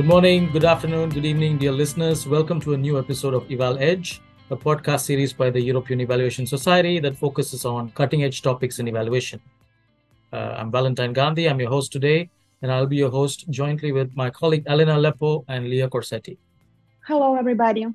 Good 0.00 0.08
morning, 0.08 0.50
good 0.50 0.64
afternoon, 0.64 1.10
good 1.10 1.26
evening, 1.26 1.58
dear 1.58 1.72
listeners. 1.72 2.26
Welcome 2.26 2.58
to 2.62 2.72
a 2.72 2.76
new 2.78 2.98
episode 2.98 3.34
of 3.34 3.46
EvalEdge, 3.48 4.20
a 4.50 4.56
podcast 4.56 5.00
series 5.00 5.34
by 5.34 5.50
the 5.50 5.60
European 5.60 6.00
Evaluation 6.00 6.46
Society 6.46 7.00
that 7.00 7.18
focuses 7.18 7.66
on 7.66 7.90
cutting 7.90 8.24
edge 8.24 8.40
topics 8.40 8.78
in 8.78 8.88
evaluation. 8.88 9.42
Uh, 10.32 10.54
I'm 10.56 10.70
Valentine 10.70 11.12
Gandhi. 11.12 11.50
I'm 11.50 11.60
your 11.60 11.68
host 11.68 11.92
today, 11.92 12.30
and 12.62 12.72
I'll 12.72 12.86
be 12.86 12.96
your 12.96 13.10
host 13.10 13.50
jointly 13.50 13.92
with 13.92 14.16
my 14.16 14.30
colleague 14.30 14.64
Alena 14.64 14.96
Lappo 14.96 15.44
and 15.48 15.68
Leah 15.68 15.90
Corsetti. 15.90 16.38
Hello, 17.06 17.36
everybody. 17.36 17.86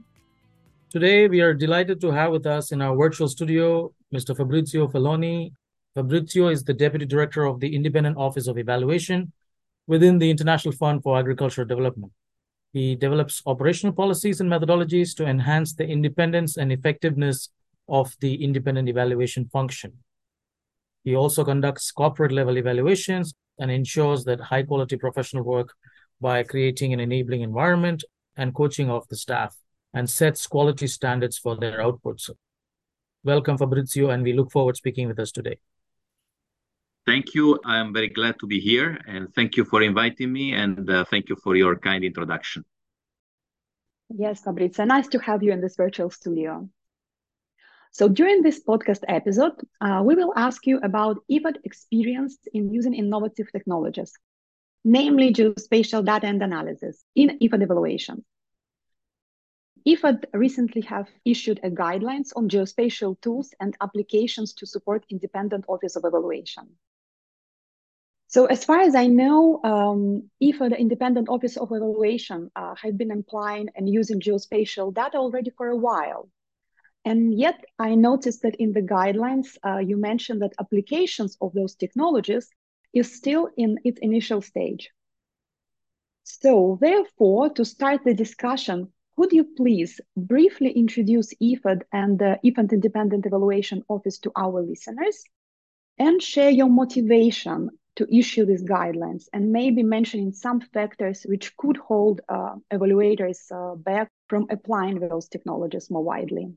Today, 0.92 1.28
we 1.28 1.42
are 1.42 1.56
delighted 1.56 2.00
to 2.02 2.12
have 2.12 2.32
with 2.32 2.46
us 2.46 2.72
in 2.72 2.84
our 2.84 2.96
virtual 2.96 3.28
studio 3.28 3.92
Mr. 4.14 4.38
Fabrizio 4.38 4.88
Felloni. 4.88 5.54
Fabrizio 5.96 6.50
is 6.50 6.64
the 6.64 6.74
Deputy 6.76 7.08
Director 7.08 7.46
of 7.46 7.60
the 7.60 7.76
Independent 7.76 8.16
Office 8.16 8.46
of 8.46 8.60
Evaluation 8.60 9.32
within 9.88 10.18
the 10.18 10.30
International 10.30 10.74
Fund 10.74 11.04
for 11.04 11.18
Agricultural 11.18 11.68
Development. 11.68 12.12
He 12.74 12.96
develops 12.96 13.42
operational 13.46 13.94
policies 13.94 14.42
and 14.42 14.52
methodologies 14.52 15.16
to 15.16 15.26
enhance 15.26 15.74
the 15.74 15.88
independence 15.88 16.58
and 16.58 16.72
effectiveness 16.72 17.50
of 17.88 18.14
the 18.20 18.44
independent 18.44 18.90
evaluation 18.90 19.46
function. 19.46 19.94
He 21.04 21.16
also 21.16 21.46
conducts 21.46 21.92
corporate 21.92 22.32
level 22.32 22.58
evaluations 22.58 23.34
and 23.60 23.72
ensures 23.72 24.26
that 24.26 24.42
high 24.42 24.64
quality 24.64 24.98
professional 24.98 25.44
work 25.44 25.74
by 26.20 26.44
creating 26.44 26.94
an 26.94 27.00
enabling 27.00 27.42
environment 27.42 28.04
and 28.36 28.54
coaching 28.54 28.90
of 28.90 29.08
the 29.08 29.16
staff 29.16 29.56
and 29.94 30.10
sets 30.10 30.48
quality 30.48 30.88
standards 30.88 31.38
for 31.38 31.56
their 31.56 31.80
outputs. 31.80 32.30
Welcome, 33.24 33.58
Fabrizio, 33.58 34.10
and 34.10 34.24
we 34.24 34.34
look 34.34 34.52
forward 34.52 34.74
to 34.74 34.78
speaking 34.78 35.08
with 35.08 35.20
us 35.20 35.32
today. 35.32 35.58
Thank 37.06 37.36
you. 37.36 37.60
I'm 37.64 37.94
very 37.94 38.10
glad 38.10 38.40
to 38.40 38.48
be 38.48 38.60
here, 38.60 39.00
and 39.08 39.32
thank 39.36 39.58
you 39.58 39.66
for 39.66 39.84
inviting 39.84 40.34
me, 40.34 40.54
and 40.54 40.90
uh, 40.90 41.06
thank 41.06 41.30
you 41.30 41.36
for 41.36 41.56
your 41.56 41.76
kind 41.76 42.04
introduction. 42.04 42.66
Yes, 44.10 44.42
Fabrizio, 44.42 44.86
nice 44.86 45.08
to 45.10 45.20
have 45.20 45.44
you 45.44 45.52
in 45.52 45.62
this 45.62 45.76
virtual 45.76 46.10
studio. 46.10 46.68
So 47.92 48.10
during 48.10 48.42
this 48.42 48.62
podcast 48.64 49.04
episode, 49.08 49.54
uh, 49.82 50.02
we 50.04 50.16
will 50.16 50.34
ask 50.36 50.66
you 50.66 50.80
about 50.84 51.24
IFAD 51.32 51.58
experience 51.64 52.38
in 52.54 52.74
using 52.74 52.94
innovative 52.94 53.52
technologies, 53.52 54.12
namely 54.84 55.32
geospatial 55.32 56.04
data 56.04 56.26
and 56.28 56.42
analysis 56.42 57.04
in 57.16 57.38
IFAD 57.40 57.64
evaluation. 57.64 58.26
IFAD 59.88 60.26
recently 60.34 60.82
have 60.82 61.08
issued 61.24 61.60
a 61.64 61.70
guidelines 61.70 62.32
on 62.36 62.50
geospatial 62.50 63.22
tools 63.22 63.54
and 63.60 63.78
applications 63.80 64.54
to 64.56 64.66
support 64.66 65.06
independent 65.10 65.66
office 65.68 65.96
of 65.96 66.04
evaluation. 66.04 66.68
So 68.36 68.48
as 68.48 68.66
far 68.66 68.82
as 68.82 68.96
I 68.96 69.08
know, 69.08 69.62
um, 69.64 70.30
IFA, 70.44 70.72
the 70.72 70.78
Independent 70.78 71.30
Office 71.30 71.56
of 71.56 71.72
Evaluation, 71.72 72.52
uh, 72.54 72.76
had 72.76 72.98
been 72.98 73.12
applying 73.12 73.70
and 73.76 73.88
using 73.88 74.20
geospatial 74.20 74.94
data 74.94 75.16
already 75.16 75.52
for 75.52 75.70
a 75.70 75.78
while. 75.78 76.28
And 77.06 77.34
yet 77.34 77.64
I 77.80 77.96
noticed 77.96 78.42
that 78.42 78.58
in 78.58 78.74
the 78.74 78.82
guidelines, 78.82 79.56
uh, 79.66 79.78
you 79.78 79.96
mentioned 79.96 80.42
that 80.42 80.52
applications 80.60 81.38
of 81.40 81.54
those 81.54 81.76
technologies 81.76 82.50
is 82.92 83.16
still 83.16 83.48
in 83.56 83.80
its 83.86 84.00
initial 84.02 84.42
stage. 84.42 84.90
So 86.24 86.78
therefore, 86.82 87.52
to 87.52 87.64
start 87.64 88.02
the 88.04 88.14
discussion, 88.14 88.92
could 89.16 89.32
you 89.32 89.46
please 89.46 90.02
briefly 90.18 90.72
introduce 90.72 91.34
IFAD 91.42 91.84
and 91.94 92.20
the 92.20 92.38
Independent 92.44 93.26
Evaluation 93.26 93.86
Office 93.88 94.18
to 94.20 94.34
our 94.36 94.62
listeners 94.62 95.24
and 95.98 96.22
share 96.22 96.50
your 96.50 96.70
motivation 96.70 97.70
to 97.96 98.16
issue 98.16 98.46
these 98.46 98.64
guidelines 98.64 99.28
and 99.34 99.52
maybe 99.52 99.84
mentioning 99.84 100.32
some 100.32 100.60
factors 100.60 101.24
which 101.24 101.56
could 101.58 101.78
hold 101.78 102.22
uh, 102.30 102.56
evaluators 102.72 103.40
uh, 103.52 103.76
back 103.76 104.10
from 104.28 104.46
applying 104.50 105.00
those 105.00 105.28
technologies 105.28 105.90
more 105.90 106.04
widely. 106.04 106.52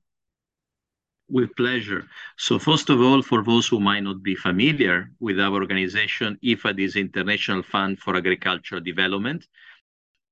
With 1.30 1.54
pleasure. 1.56 2.06
So 2.38 2.58
first 2.58 2.88
of 2.88 3.00
all, 3.00 3.20
for 3.22 3.44
those 3.44 3.68
who 3.68 3.80
might 3.80 4.02
not 4.02 4.22
be 4.22 4.34
familiar 4.34 5.10
with 5.20 5.38
our 5.38 5.52
organization, 5.52 6.38
IFAD 6.42 6.80
is 6.80 6.96
International 6.96 7.62
Fund 7.62 7.98
for 7.98 8.16
Agricultural 8.16 8.80
Development, 8.80 9.46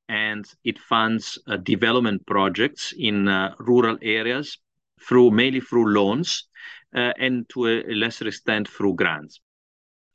and 0.08 0.44
it 0.64 0.78
funds 0.78 1.38
uh, 1.46 1.58
development 1.58 2.26
projects 2.26 2.94
in 2.96 3.28
uh, 3.28 3.54
rural 3.58 3.98
areas 4.00 4.58
through 5.00 5.30
mainly 5.30 5.60
through 5.60 5.92
loans 5.92 6.48
uh, 6.94 7.12
and 7.18 7.46
to 7.50 7.66
a 7.66 7.94
lesser 7.94 8.28
extent 8.28 8.66
through 8.68 8.94
grants. 8.94 9.40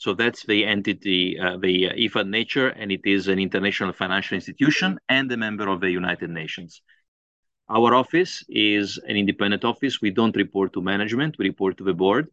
So 0.01 0.16
that's 0.16 0.44
the 0.47 0.66
entity, 0.66 1.38
uh, 1.39 1.57
the 1.57 1.89
uh, 1.89 1.94
IFAD 1.94 2.28
nature, 2.28 2.69
and 2.69 2.91
it 2.91 3.01
is 3.06 3.28
an 3.28 3.38
international 3.38 3.94
financial 3.94 4.34
institution 4.34 4.97
and 5.07 5.31
a 5.31 5.38
member 5.38 5.67
of 5.67 5.79
the 5.79 5.91
United 5.91 6.31
Nations. 6.31 6.81
Our 7.69 7.94
office 7.94 8.44
is 8.50 8.97
an 9.07 9.16
independent 9.16 9.63
office. 9.63 10.01
We 10.01 10.09
don't 10.09 10.35
report 10.35 10.73
to 10.73 10.81
management, 10.81 11.38
we 11.38 11.45
report 11.45 11.78
to 11.78 11.84
the 11.84 11.94
board, 11.94 12.29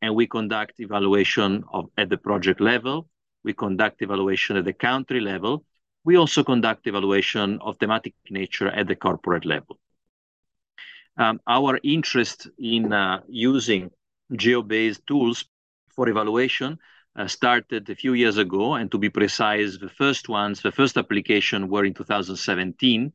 and 0.00 0.14
we 0.14 0.28
conduct 0.28 0.74
evaluation 0.78 1.64
of, 1.72 1.86
at 1.98 2.10
the 2.10 2.16
project 2.16 2.60
level. 2.60 3.08
We 3.42 3.54
conduct 3.54 4.02
evaluation 4.02 4.56
at 4.56 4.64
the 4.64 4.72
country 4.72 5.18
level. 5.18 5.64
We 6.04 6.14
also 6.14 6.44
conduct 6.44 6.86
evaluation 6.86 7.58
of 7.60 7.76
thematic 7.78 8.14
nature 8.30 8.68
at 8.68 8.86
the 8.86 8.94
corporate 8.94 9.44
level. 9.44 9.80
Um, 11.16 11.40
our 11.48 11.80
interest 11.82 12.46
in 12.56 12.92
uh, 12.92 13.22
using 13.26 13.90
geo-based 14.36 15.04
tools 15.08 15.44
for 15.88 16.08
evaluation 16.08 16.78
started 17.26 17.88
a 17.90 17.94
few 17.94 18.14
years 18.14 18.36
ago. 18.38 18.74
And 18.74 18.90
to 18.90 18.98
be 18.98 19.10
precise, 19.10 19.78
the 19.78 19.88
first 19.88 20.28
ones, 20.28 20.62
the 20.62 20.72
first 20.72 20.96
application 20.96 21.68
were 21.68 21.84
in 21.84 21.94
2017. 21.94 23.12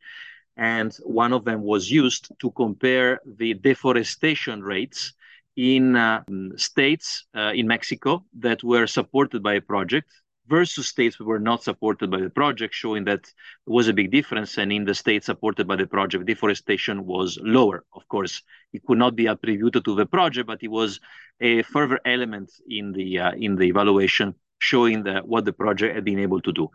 And 0.58 0.96
one 1.04 1.34
of 1.34 1.44
them 1.44 1.62
was 1.64 1.92
used 1.92 2.32
to 2.40 2.52
compare 2.52 3.20
the 3.26 3.54
deforestation 3.56 4.64
rates 4.64 5.14
in 5.56 5.96
uh, 5.96 6.24
states 6.56 7.26
uh, 7.36 7.52
in 7.56 7.68
Mexico 7.68 8.26
that 8.40 8.64
were 8.64 8.88
supported 8.88 9.42
by 9.42 9.56
a 9.56 9.62
project 9.62 10.10
versus 10.48 10.88
states 10.88 11.18
that 11.18 11.26
were 11.26 11.40
not 11.40 11.64
supported 11.64 12.12
by 12.12 12.20
the 12.20 12.30
project, 12.30 12.74
showing 12.74 13.04
that 13.06 13.24
there 13.24 13.74
was 13.74 13.88
a 13.88 13.94
big 13.94 14.12
difference. 14.12 14.58
And 14.58 14.72
in 14.72 14.86
the 14.86 14.96
states 14.96 15.26
supported 15.26 15.68
by 15.68 15.76
the 15.76 15.88
project, 15.88 16.26
deforestation 16.26 17.06
was 17.06 17.40
lower. 17.42 17.84
Of 17.94 18.08
course, 18.08 18.42
it 18.74 18.86
could 18.86 18.98
not 18.98 19.16
be 19.16 19.28
attributed 19.28 19.86
to 19.86 19.96
the 19.96 20.06
project, 20.06 20.48
but 20.48 20.64
it 20.64 20.70
was 20.70 21.00
a 21.42 21.64
further 21.64 22.00
element 22.06 22.52
in 22.70 22.92
the 22.92 23.20
uh, 23.20 23.32
in 23.34 23.56
the 23.56 23.66
evaluation, 23.66 24.36
showing 24.60 25.04
that 25.04 25.28
what 25.28 25.46
the 25.46 25.54
project 25.54 25.96
had 25.96 26.06
been 26.06 26.20
able 26.20 26.42
to 26.42 26.52
do. 26.52 26.70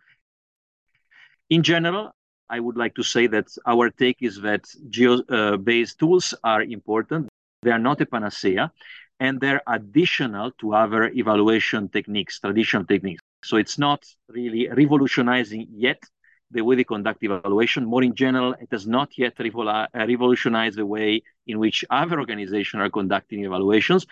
In 1.48 1.62
general, 1.62 2.14
I 2.48 2.60
would 2.60 2.76
like 2.76 2.94
to 2.96 3.02
say 3.02 3.26
that 3.28 3.46
our 3.66 3.90
take 3.90 4.18
is 4.20 4.40
that 4.42 4.64
geo-based 4.88 5.96
uh, 5.96 6.06
tools 6.06 6.34
are 6.42 6.62
important. 6.62 7.28
They 7.62 7.70
are 7.70 7.78
not 7.78 8.00
a 8.00 8.06
panacea, 8.06 8.72
and 9.20 9.40
they're 9.40 9.62
additional 9.66 10.50
to 10.60 10.74
other 10.74 11.10
evaluation 11.14 11.88
techniques, 11.88 12.40
traditional 12.40 12.84
techniques. 12.84 13.22
So 13.42 13.56
it's 13.56 13.78
not 13.78 14.04
really 14.28 14.68
revolutionizing 14.68 15.68
yet 15.70 16.02
the 16.50 16.62
way 16.62 16.76
they 16.76 16.84
conduct 16.84 17.22
evaluation. 17.22 17.84
More 17.86 18.02
in 18.02 18.14
general, 18.14 18.54
it 18.60 18.68
has 18.72 18.86
not 18.86 19.16
yet 19.16 19.34
uh, 19.38 19.86
revolutionized 19.94 20.76
the 20.76 20.86
way 20.86 21.22
in 21.46 21.58
which 21.58 21.84
other 21.90 22.18
organizations 22.18 22.80
are 22.80 22.90
conducting 22.90 23.44
evaluations. 23.44 24.06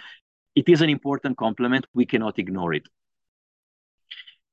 It 0.55 0.69
is 0.69 0.81
an 0.81 0.89
important 0.89 1.37
complement. 1.37 1.87
We 1.95 2.07
cannot 2.07 2.39
ignore 2.39 2.75
it. 2.75 2.87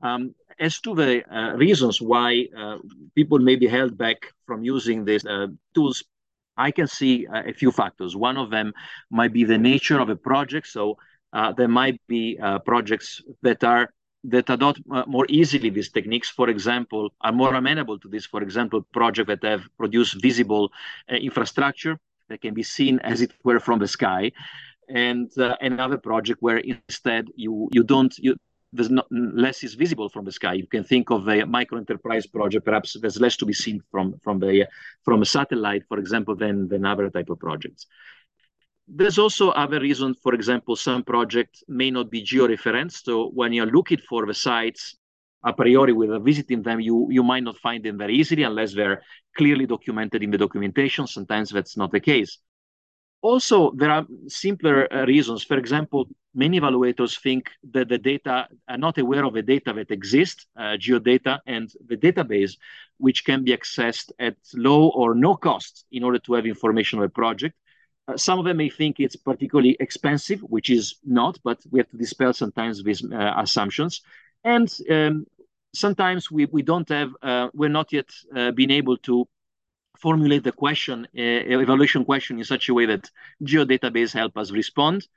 Um, 0.02 0.36
as 0.60 0.80
to 0.82 0.96
the 0.96 1.24
uh, 1.26 1.56
reasons 1.56 2.02
why 2.02 2.48
uh, 2.58 2.78
people 3.16 3.40
may 3.40 3.56
be 3.56 3.68
held 3.68 3.98
back 3.98 4.18
from 4.46 4.64
using 4.64 5.06
these 5.06 5.26
uh, 5.26 5.48
tools, 5.74 6.04
I 6.58 6.72
can 6.72 6.88
see 6.88 7.28
uh, 7.28 7.44
a 7.46 7.54
few 7.54 7.72
factors. 7.72 8.16
One 8.16 8.38
of 8.38 8.50
them 8.50 8.74
might 9.10 9.34
be 9.34 9.44
the 9.44 9.58
nature 9.58 10.00
of 10.00 10.10
a 10.10 10.16
project. 10.16 10.68
So 10.68 10.98
uh, 11.34 11.52
there 11.52 11.68
might 11.68 12.00
be 12.08 12.40
projects 12.66 13.22
that 13.42 13.64
are 13.64 13.90
that 14.30 14.50
adopt 14.50 14.82
uh, 14.92 15.04
more 15.08 15.26
easily 15.30 15.70
these 15.70 15.90
techniques, 15.90 16.30
for 16.30 16.50
example, 16.50 17.14
are 17.22 17.32
more 17.32 17.54
amenable 17.54 18.00
to 18.00 18.08
this. 18.08 18.26
For 18.26 18.42
example, 18.42 18.82
projects 18.94 19.28
that 19.28 19.44
have 19.44 19.64
produced 19.78 20.22
visible 20.22 20.72
uh, 21.12 21.16
infrastructure 21.16 22.00
that 22.30 22.42
can 22.42 22.54
be 22.54 22.64
seen 22.64 23.00
as 23.00 23.22
it 23.22 23.32
were 23.44 23.60
from 23.60 23.80
the 23.80 23.88
sky, 23.88 24.32
and 24.90 25.32
uh, 25.38 25.56
another 25.62 25.98
project 25.98 26.42
where 26.42 26.58
instead 26.58 27.28
you 27.36 27.70
you 27.72 27.84
don't 27.84 28.18
you 28.18 28.36
there's 28.74 28.90
not 28.90 29.08
less 29.12 29.64
is 29.64 29.74
visible 29.74 30.10
from 30.10 30.26
the 30.26 30.32
sky. 30.32 30.54
You 30.54 30.68
can 30.68 30.84
think 30.84 31.10
of 31.10 31.28
a 31.30 31.46
micro 31.46 31.78
enterprise 31.78 32.28
project. 32.28 32.66
Perhaps 32.66 32.98
there's 33.00 33.22
less 33.22 33.38
to 33.38 33.46
be 33.46 33.54
seen 33.54 33.82
from 33.92 34.20
from 34.24 34.40
the 34.40 34.68
from 35.04 35.22
a 35.22 35.26
satellite, 35.26 35.84
for 35.88 35.98
example, 35.98 36.36
than 36.36 36.68
than 36.68 36.86
other 36.86 37.10
type 37.10 37.30
of 37.30 37.40
projects. 37.40 37.88
There's 38.88 39.18
also 39.18 39.50
other 39.50 39.80
reasons. 39.80 40.18
For 40.22 40.34
example, 40.34 40.76
some 40.76 41.04
projects 41.04 41.64
may 41.68 41.92
not 41.92 42.10
be 42.10 42.24
georeferenced. 42.24 43.04
So 43.04 43.30
when 43.30 43.54
you're 43.54 43.72
looking 43.72 43.98
for 43.98 44.26
the 44.26 44.34
sites 44.34 44.96
a 45.44 45.54
priori 45.54 45.94
with 45.94 46.24
visiting 46.24 46.64
them, 46.64 46.80
you, 46.80 47.08
you 47.12 47.24
might 47.24 47.44
not 47.44 47.58
find 47.58 47.84
them 47.84 47.98
very 47.98 48.16
easily 48.16 48.44
unless 48.44 48.74
they're 48.74 49.04
clearly 49.38 49.66
documented 49.66 50.24
in 50.24 50.32
the 50.32 50.38
documentation. 50.38 51.08
Sometimes 51.08 51.50
that's 51.50 51.78
not 51.78 51.92
the 51.92 52.00
case. 52.00 52.40
also, 53.22 53.72
there 53.72 53.90
are 53.90 54.06
simpler 54.28 54.88
uh, 54.94 55.06
reasons. 55.06 55.44
For 55.44 55.58
example, 55.58 56.08
many 56.34 56.60
evaluators 56.60 57.20
think 57.20 57.50
that 57.72 57.90
the 57.90 57.98
data 57.98 58.48
are 58.68 58.78
not 58.78 58.98
aware 59.00 59.26
of 59.26 59.34
the 59.34 59.42
data 59.42 59.74
that 59.74 59.90
exists, 59.90 60.46
uh, 60.56 60.78
geodata, 60.78 61.40
and 61.48 61.72
the 61.88 61.98
database, 61.98 62.54
which 62.98 63.26
can 63.26 63.44
be 63.44 63.52
accessed 63.52 64.12
at 64.20 64.36
low 64.54 64.90
or 64.90 65.16
no 65.16 65.36
cost 65.36 65.86
in 65.92 66.04
order 66.04 66.20
to 66.20 66.34
have 66.36 66.46
information 66.46 67.00
of 67.00 67.06
a 67.06 67.10
project. 67.10 67.56
Uh, 68.08 68.18
some 68.18 68.40
of 68.40 68.46
them 68.46 68.58
may 68.58 68.70
think 68.70 69.00
it's 69.00 69.16
particularly 69.16 69.76
expensive, 69.80 70.40
which 70.42 70.70
is 70.70 70.96
not, 71.04 71.40
but 71.44 71.60
we 71.72 71.80
have 71.80 71.90
to 71.90 71.98
dispel 71.98 72.34
sometimes 72.34 72.84
these 72.84 73.04
uh, 73.04 73.34
assumptions. 73.38 74.02
And 74.44 74.72
um, 74.90 75.26
sometimes 75.74 76.30
we, 76.32 76.46
we 76.46 76.62
don't 76.62 76.88
have, 76.90 77.12
uh, 77.22 77.50
we're 77.54 77.70
not 77.70 77.92
yet 77.92 78.10
uh, 78.36 78.52
been 78.52 78.72
able 78.72 78.98
to 78.98 79.28
formulate 79.98 80.44
the 80.44 80.52
question, 80.52 81.06
uh, 81.06 81.22
evaluation 81.62 82.06
question 82.06 82.38
in 82.38 82.44
such 82.44 82.70
a 82.70 82.74
way 82.74 82.86
that 82.86 83.10
geodatabase 83.44 84.14
help 84.14 84.38
us 84.38 84.52
respond. 84.52 85.08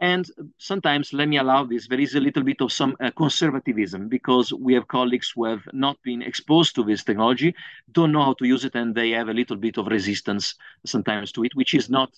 And 0.00 0.30
sometimes, 0.58 1.12
let 1.12 1.28
me 1.28 1.38
allow 1.38 1.64
this, 1.64 1.88
there 1.88 2.00
is 2.00 2.14
a 2.14 2.20
little 2.20 2.44
bit 2.44 2.60
of 2.60 2.72
some 2.72 2.96
uh, 3.00 3.10
conservatism 3.10 4.08
because 4.08 4.52
we 4.52 4.74
have 4.74 4.86
colleagues 4.86 5.32
who 5.34 5.44
have 5.44 5.62
not 5.72 5.96
been 6.04 6.22
exposed 6.22 6.76
to 6.76 6.84
this 6.84 7.02
technology, 7.02 7.52
don't 7.90 8.12
know 8.12 8.22
how 8.22 8.34
to 8.34 8.46
use 8.46 8.64
it, 8.64 8.76
and 8.76 8.94
they 8.94 9.10
have 9.10 9.28
a 9.28 9.34
little 9.34 9.56
bit 9.56 9.76
of 9.76 9.88
resistance 9.88 10.54
sometimes 10.86 11.32
to 11.32 11.42
it, 11.42 11.56
which 11.56 11.74
is 11.74 11.90
not 11.90 12.10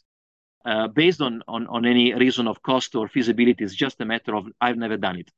uh, 0.64 0.88
based 0.88 1.20
on, 1.20 1.42
on, 1.48 1.66
on 1.66 1.86
any 1.86 2.14
reason 2.14 2.46
of 2.46 2.62
cost 2.62 2.94
or 2.94 3.08
feasibility. 3.08 3.64
It's 3.64 3.74
just 3.74 4.00
a 4.00 4.04
matter 4.04 4.34
of 4.34 4.46
I've 4.60 4.76
never 4.76 4.96
done 4.96 5.16
it. 5.16 5.30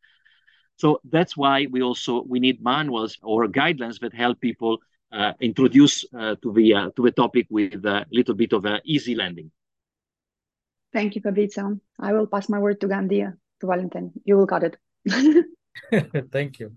So 0.77 1.01
that's 1.05 1.37
why 1.37 1.67
we 1.71 1.83
also 1.83 2.25
we 2.27 2.41
need 2.41 2.63
manuals 2.63 3.19
or 3.23 3.47
guidelines 3.47 4.01
that 4.01 4.15
help 4.15 4.41
people 4.41 4.79
uh, 5.13 5.33
introduce 5.41 6.05
uh, 6.19 6.37
to 6.43 6.53
the 6.53 6.75
uh, 6.75 6.91
to 6.97 7.03
the 7.03 7.13
topic 7.13 7.47
with 7.51 7.85
a 7.85 8.07
little 8.11 8.35
bit 8.35 8.53
of 8.53 8.65
an 8.65 8.81
easy 8.85 9.15
landing. 9.15 9.51
Thank 10.93 11.15
you, 11.15 11.21
Fabrizio. 11.21 11.79
I 11.99 12.13
will 12.13 12.27
pass 12.27 12.49
my 12.49 12.59
word 12.59 12.81
to 12.81 12.89
Gandhi 12.89 13.21
to 13.21 13.67
Valentin. 13.67 14.13
You 14.25 14.37
will 14.37 14.47
got 14.47 14.65
it. 14.65 14.77
Thank 16.33 16.59
you. 16.59 16.73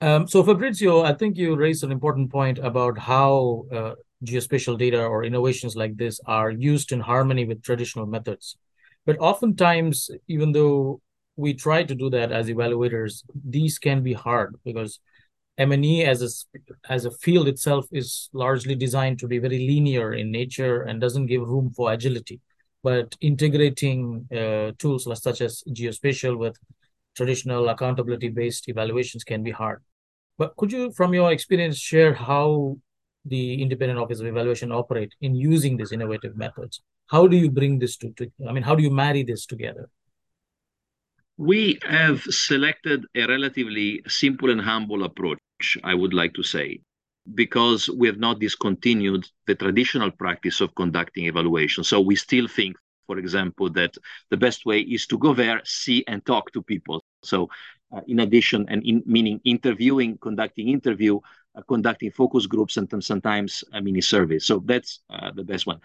Um, 0.00 0.26
so 0.26 0.42
Fabrizio, 0.42 1.02
I 1.02 1.14
think 1.14 1.36
you 1.36 1.54
raised 1.54 1.84
an 1.84 1.92
important 1.92 2.30
point 2.30 2.58
about 2.58 2.98
how 2.98 3.66
uh, 3.72 3.94
geospatial 4.24 4.78
data 4.78 5.04
or 5.04 5.24
innovations 5.24 5.76
like 5.76 5.96
this 5.96 6.20
are 6.26 6.50
used 6.50 6.92
in 6.92 7.00
harmony 7.00 7.44
with 7.44 7.62
traditional 7.62 8.06
methods. 8.06 8.56
But 9.04 9.18
oftentimes, 9.18 10.10
even 10.28 10.52
though 10.52 11.00
we 11.36 11.54
try 11.54 11.82
to 11.82 11.94
do 11.94 12.10
that 12.10 12.30
as 12.30 12.48
evaluators, 12.48 13.22
these 13.44 13.78
can 13.78 14.02
be 14.02 14.12
hard 14.12 14.56
because 14.64 15.00
M&E 15.58 16.04
as 16.04 16.22
a 16.22 16.28
as 16.88 17.04
a 17.04 17.10
field 17.10 17.46
itself 17.46 17.86
is 17.92 18.30
largely 18.32 18.74
designed 18.74 19.18
to 19.18 19.28
be 19.28 19.38
very 19.38 19.66
linear 19.66 20.14
in 20.14 20.30
nature 20.30 20.82
and 20.82 21.00
doesn't 21.00 21.26
give 21.26 21.42
room 21.42 21.72
for 21.76 21.92
agility. 21.92 22.40
But 22.82 23.16
integrating 23.20 24.26
uh, 24.34 24.72
tools 24.78 25.06
such 25.22 25.40
as 25.40 25.62
geospatial 25.68 26.36
with 26.38 26.56
traditional 27.14 27.68
accountability 27.68 28.28
based 28.28 28.68
evaluations 28.68 29.24
can 29.24 29.42
be 29.42 29.50
hard. 29.50 29.82
But 30.38 30.56
could 30.56 30.72
you, 30.72 30.90
from 30.92 31.12
your 31.14 31.30
experience, 31.30 31.78
share 31.78 32.14
how 32.14 32.78
the 33.24 33.62
Independent 33.62 33.98
Office 33.98 34.20
of 34.20 34.26
Evaluation 34.26 34.72
operate 34.72 35.14
in 35.20 35.34
using 35.34 35.76
these 35.76 35.92
innovative 35.92 36.36
methods? 36.36 36.80
How 37.06 37.26
do 37.26 37.36
you 37.36 37.50
bring 37.50 37.78
this 37.78 37.96
to, 37.98 38.10
to 38.12 38.30
I 38.48 38.52
mean, 38.52 38.62
how 38.62 38.74
do 38.74 38.82
you 38.82 38.90
marry 38.90 39.22
this 39.22 39.46
together? 39.46 39.88
We 41.36 41.78
have 41.84 42.22
selected 42.22 43.04
a 43.14 43.26
relatively 43.26 44.02
simple 44.06 44.50
and 44.50 44.60
humble 44.60 45.04
approach, 45.04 45.40
I 45.82 45.94
would 45.94 46.12
like 46.14 46.34
to 46.34 46.42
say, 46.42 46.80
because 47.34 47.88
we 47.88 48.06
have 48.06 48.18
not 48.18 48.38
discontinued 48.38 49.28
the 49.46 49.54
traditional 49.54 50.10
practice 50.10 50.60
of 50.60 50.74
conducting 50.74 51.26
evaluation. 51.26 51.84
So 51.84 52.00
we 52.00 52.16
still 52.16 52.48
think, 52.48 52.76
for 53.06 53.18
example, 53.18 53.70
that 53.70 53.94
the 54.30 54.36
best 54.36 54.66
way 54.66 54.80
is 54.80 55.06
to 55.06 55.18
go 55.18 55.34
there, 55.34 55.60
see, 55.64 56.04
and 56.06 56.24
talk 56.24 56.52
to 56.52 56.62
people. 56.62 57.04
So, 57.22 57.48
uh, 57.94 58.00
in 58.06 58.20
addition, 58.20 58.66
and 58.68 58.84
in, 58.84 59.02
meaning 59.06 59.40
interviewing, 59.44 60.18
conducting 60.18 60.68
interview, 60.68 61.20
conducting 61.68 62.10
focus 62.10 62.46
groups, 62.46 62.76
and 62.76 62.88
sometimes 63.02 63.64
a 63.72 63.80
mini 63.80 64.00
survey. 64.00 64.38
So 64.38 64.62
that's 64.64 65.00
uh, 65.10 65.30
the 65.34 65.44
best 65.44 65.66
one. 65.66 65.80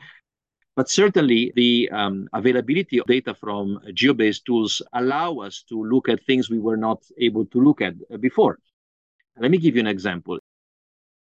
But 0.76 0.90
certainly, 0.90 1.52
the 1.56 1.90
um, 1.92 2.30
availability 2.34 3.00
of 3.00 3.08
data 3.08 3.34
from 3.34 3.80
geo-based 3.96 4.46
tools 4.46 4.82
allow 4.94 5.40
us 5.40 5.64
to 5.70 5.84
look 5.84 6.08
at 6.08 6.24
things 6.24 6.50
we 6.50 6.60
were 6.60 6.78
not 6.78 7.04
able 7.18 7.46
to 7.48 7.60
look 7.60 7.82
at 7.82 7.96
uh, 8.14 8.18
before. 8.18 8.60
Let 9.40 9.50
me 9.52 9.58
give 9.58 9.76
you 9.76 9.82
an 9.82 9.88
example. 9.88 10.38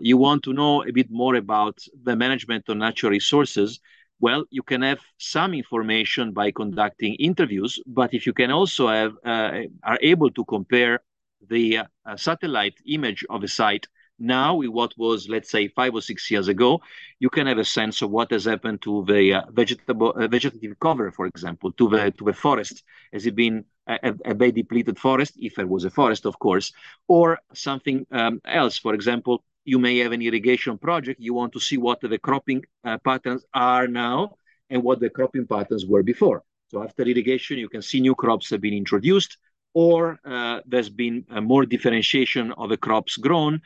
You 0.00 0.17
want 0.17 0.43
to 0.43 0.53
know 0.53 0.82
a 0.82 0.91
bit 0.91 1.11
more 1.11 1.37
about 1.37 1.79
the 2.03 2.17
management 2.17 2.69
of 2.69 2.77
natural 2.77 3.11
resources. 3.11 3.81
Well, 4.19 4.44
you 4.50 4.62
can 4.62 4.82
have 4.82 5.00
some 5.19 5.55
information 5.55 6.32
by 6.32 6.50
conducting 6.50 7.15
interviews, 7.15 7.81
but 7.87 8.15
if 8.15 8.27
you 8.27 8.32
can 8.32 8.50
also 8.50 8.89
have 8.89 9.15
uh, 9.25 9.62
are 9.85 9.99
able 10.03 10.31
to 10.32 10.44
compare 10.44 11.00
the 11.49 11.79
uh, 11.79 12.17
satellite 12.17 12.75
image 12.87 13.25
of 13.31 13.44
a 13.44 13.49
site 13.49 13.87
now, 14.19 14.57
with 14.57 14.71
what 14.71 14.93
was, 14.97 15.29
let's 15.29 15.51
say, 15.51 15.69
five 15.69 15.95
or 15.95 16.01
six 16.01 16.31
years 16.31 16.49
ago, 16.49 16.81
you 17.21 17.29
can 17.29 17.47
have 17.47 17.59
a 17.59 17.65
sense 17.65 18.03
of 18.03 18.11
what 18.11 18.31
has 18.31 18.45
happened 18.45 18.83
to 18.83 19.05
the 19.07 19.35
uh, 19.35 19.43
vegetable, 19.51 20.11
uh, 20.11 20.27
vegetative 20.27 20.79
cover, 20.81 21.11
for 21.11 21.27
example, 21.27 21.73
to 21.73 21.89
the 21.89 22.11
to 22.13 22.25
the 22.25 22.33
forest. 22.33 22.83
Has 23.13 23.27
it 23.27 23.35
been 23.35 23.65
a, 23.87 24.15
a 24.25 24.35
depleted 24.35 24.99
forest, 24.99 25.35
if 25.37 25.57
there 25.57 25.67
was 25.67 25.85
a 25.85 25.91
forest, 25.91 26.27
of 26.27 26.39
course, 26.39 26.73
or 27.09 27.39
something 27.53 28.07
um, 28.11 28.41
else? 28.45 28.79
For 28.79 28.95
example, 28.95 29.45
you 29.65 29.79
may 29.79 29.99
have 29.99 30.13
an 30.13 30.23
irrigation 30.23 30.79
project. 30.79 31.21
You 31.21 31.35
want 31.35 31.53
to 31.53 31.61
see 31.61 31.77
what 31.77 32.01
the 32.01 32.19
cropping 32.19 32.65
uh, 32.85 32.99
patterns 32.99 33.45
are 33.53 33.87
now 33.87 34.37
and 34.71 34.83
what 34.83 35.01
the 35.01 35.11
cropping 35.11 35.47
patterns 35.47 35.85
were 35.85 36.03
before. 36.03 36.43
So 36.69 36.83
after 36.83 37.03
irrigation, 37.03 37.59
you 37.59 37.69
can 37.69 37.83
see 37.83 38.01
new 38.01 38.15
crops 38.15 38.51
have 38.51 38.61
been 38.61 38.75
introduced, 38.75 39.39
or 39.75 40.19
uh, 40.25 40.61
there's 40.67 40.89
been 40.89 41.25
uh, 41.31 41.41
more 41.41 41.67
differentiation 41.67 42.53
of 42.53 42.71
the 42.71 42.77
crops 42.77 43.17
grown, 43.17 43.61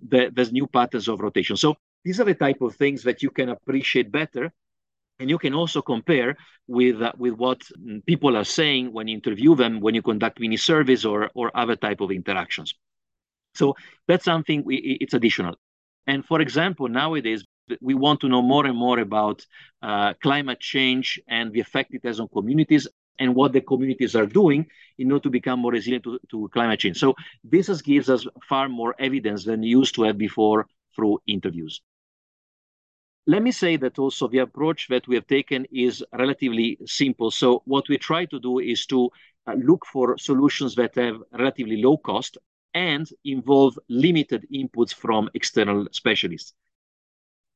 the, 0.00 0.30
there's 0.32 0.52
new 0.52 0.66
patterns 0.66 1.08
of 1.08 1.20
rotation. 1.20 1.56
So 1.56 1.76
these 2.04 2.20
are 2.20 2.24
the 2.24 2.34
type 2.34 2.60
of 2.60 2.76
things 2.76 3.02
that 3.04 3.22
you 3.22 3.30
can 3.30 3.48
appreciate 3.48 4.12
better. 4.12 4.52
And 5.20 5.30
you 5.30 5.38
can 5.38 5.54
also 5.54 5.80
compare 5.80 6.36
with 6.66 7.00
uh, 7.00 7.12
with 7.16 7.34
what 7.34 7.62
people 8.04 8.36
are 8.36 8.44
saying 8.44 8.92
when 8.92 9.06
you 9.06 9.14
interview 9.14 9.54
them 9.54 9.80
when 9.80 9.94
you 9.94 10.02
conduct 10.02 10.40
mini 10.40 10.56
surveys 10.56 11.04
or 11.04 11.30
or 11.34 11.56
other 11.56 11.76
type 11.76 12.00
of 12.00 12.10
interactions. 12.10 12.74
So 13.54 13.76
that's 14.08 14.24
something 14.24 14.64
we, 14.64 14.98
it's 15.00 15.14
additional. 15.14 15.54
And 16.08 16.24
for 16.24 16.40
example 16.40 16.88
nowadays 16.88 17.44
we 17.80 17.94
want 17.94 18.20
to 18.20 18.28
know 18.28 18.42
more 18.42 18.66
and 18.66 18.76
more 18.76 18.98
about 18.98 19.46
uh, 19.82 20.14
climate 20.14 20.60
change 20.60 21.20
and 21.28 21.52
the 21.52 21.60
effect 21.60 21.94
it 21.94 22.04
has 22.04 22.18
on 22.18 22.28
communities 22.28 22.88
and 23.18 23.34
what 23.34 23.52
the 23.52 23.60
communities 23.60 24.16
are 24.16 24.26
doing 24.26 24.66
in 24.98 25.10
order 25.12 25.22
to 25.22 25.30
become 25.30 25.60
more 25.60 25.72
resilient 25.72 26.04
to, 26.04 26.18
to 26.30 26.48
climate 26.52 26.80
change. 26.80 26.98
So 26.98 27.14
this 27.42 27.82
gives 27.82 28.08
us 28.08 28.26
far 28.48 28.68
more 28.68 28.94
evidence 28.98 29.44
than 29.44 29.60
we 29.60 29.68
used 29.68 29.94
to 29.96 30.02
have 30.04 30.18
before 30.18 30.66
through 30.94 31.20
interviews. 31.26 31.80
Let 33.26 33.42
me 33.42 33.52
say 33.52 33.76
that 33.76 33.98
also 33.98 34.28
the 34.28 34.38
approach 34.38 34.88
that 34.88 35.08
we 35.08 35.14
have 35.14 35.26
taken 35.26 35.66
is 35.72 36.04
relatively 36.12 36.78
simple. 36.84 37.30
So 37.30 37.62
what 37.64 37.88
we 37.88 37.96
try 37.96 38.26
to 38.26 38.38
do 38.38 38.58
is 38.58 38.84
to 38.86 39.10
uh, 39.46 39.54
look 39.54 39.86
for 39.86 40.18
solutions 40.18 40.74
that 40.74 40.94
have 40.96 41.16
relatively 41.32 41.82
low 41.82 41.96
cost 41.96 42.36
and 42.74 43.08
involve 43.24 43.78
limited 43.88 44.46
inputs 44.52 44.92
from 44.92 45.30
external 45.32 45.86
specialists. 45.92 46.52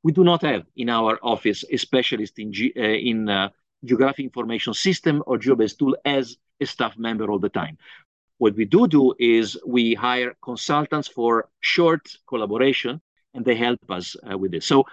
We 0.03 0.13
do 0.13 0.25
not 0.25 0.43
have 0.43 0.65
in 0.77 0.89
our 0.89 1.19
office 1.23 1.65
a 1.71 1.77
specialist 1.77 2.39
in, 2.39 2.53
G, 2.53 2.73
uh, 2.77 2.83
in 2.83 3.29
uh, 3.29 3.51
geographic 3.85 4.25
information 4.25 4.75
system 4.75 5.23
or 5.27 5.39
geobase 5.39 5.77
tool 5.79 5.97
as 6.05 6.37
a 6.61 6.67
staff 6.67 6.99
member 6.99 7.31
all 7.31 7.39
the 7.39 7.49
time. 7.49 7.79
What 8.39 8.55
we 8.55 8.65
do 8.65 8.87
do 8.87 9.15
is 9.19 9.59
we 9.67 9.95
hire 9.95 10.35
consultants 10.43 11.09
for 11.09 11.49
short 11.61 12.09
collaboration, 12.29 13.01
and 13.35 13.45
they 13.45 13.57
help 13.57 13.81
us 13.91 14.17
uh, 14.31 14.39
with 14.39 14.53
this. 14.53 14.67
So 14.67 14.85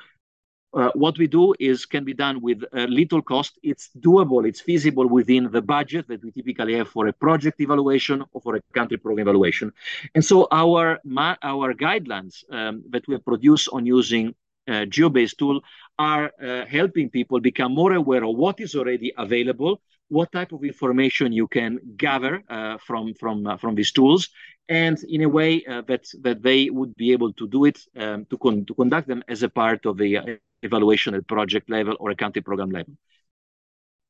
uh, 0.73 0.91
what 0.93 1.17
we 1.17 1.27
do 1.27 1.53
is 1.59 1.85
can 1.85 2.03
be 2.03 2.13
done 2.13 2.41
with 2.41 2.63
little 2.73 3.21
cost. 3.21 3.57
It's 3.63 3.89
doable, 3.97 4.45
it's 4.45 4.59
feasible 4.59 5.07
within 5.07 5.49
the 5.51 5.61
budget 5.61 6.07
that 6.09 6.21
we 6.23 6.31
typically 6.31 6.75
have 6.75 6.89
for 6.89 7.07
a 7.07 7.13
project 7.13 7.61
evaluation 7.61 8.23
or 8.33 8.41
for 8.41 8.55
a 8.55 8.61
country 8.73 8.97
program 8.97 9.27
evaluation. 9.27 9.71
And 10.15 10.25
so 10.25 10.47
our, 10.51 10.99
our 11.41 11.73
guidelines 11.73 12.43
um, 12.51 12.83
that 12.89 13.07
we 13.07 13.17
produce 13.19 13.67
on 13.69 13.85
using 13.85 14.35
uh, 14.67 14.85
geo-based 14.85 15.37
tool 15.37 15.61
are 15.97 16.31
uh, 16.41 16.65
helping 16.65 17.09
people 17.09 17.39
become 17.39 17.73
more 17.73 17.93
aware 17.93 18.23
of 18.23 18.35
what 18.35 18.59
is 18.59 18.75
already 18.75 19.13
available, 19.17 19.81
what 20.09 20.31
type 20.31 20.51
of 20.51 20.63
information 20.63 21.31
you 21.31 21.47
can 21.47 21.79
gather 21.97 22.43
uh, 22.49 22.77
from 22.77 23.13
from 23.13 23.47
uh, 23.47 23.57
from 23.57 23.75
these 23.75 23.91
tools, 23.91 24.29
and 24.69 24.97
in 25.09 25.21
a 25.23 25.29
way 25.29 25.63
uh, 25.65 25.81
that 25.87 26.05
that 26.21 26.41
they 26.41 26.69
would 26.69 26.95
be 26.95 27.11
able 27.11 27.33
to 27.33 27.47
do 27.47 27.65
it 27.65 27.79
um, 27.97 28.25
to 28.25 28.37
con- 28.37 28.65
to 28.65 28.73
conduct 28.73 29.07
them 29.07 29.23
as 29.27 29.43
a 29.43 29.49
part 29.49 29.85
of 29.85 29.97
the 29.97 30.17
uh, 30.17 30.23
evaluation 30.63 31.15
at 31.15 31.27
project 31.27 31.69
level 31.69 31.95
or 31.99 32.09
a 32.11 32.15
country 32.15 32.41
program 32.41 32.69
level. 32.69 32.93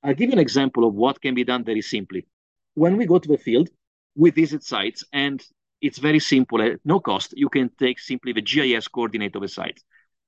I'll 0.04 0.14
give 0.14 0.30
you 0.30 0.34
an 0.34 0.40
example 0.40 0.88
of 0.88 0.94
what 0.94 1.22
can 1.22 1.34
be 1.34 1.44
done 1.44 1.64
very 1.64 1.82
simply. 1.82 2.28
When 2.76 2.98
we 2.98 3.06
go 3.06 3.18
to 3.18 3.28
the 3.28 3.38
field, 3.38 3.70
we 4.16 4.30
visit 4.32 4.64
sites, 4.64 5.04
and 5.12 5.44
it's 5.82 5.98
very 5.98 6.20
simple 6.20 6.62
at 6.62 6.80
no 6.86 7.00
cost. 7.00 7.34
You 7.36 7.50
can 7.50 7.70
take 7.80 8.00
simply 8.00 8.32
the 8.34 8.42
GIS 8.42 8.88
coordinate 8.88 9.36
of 9.36 9.44
a 9.44 9.48
site 9.48 9.82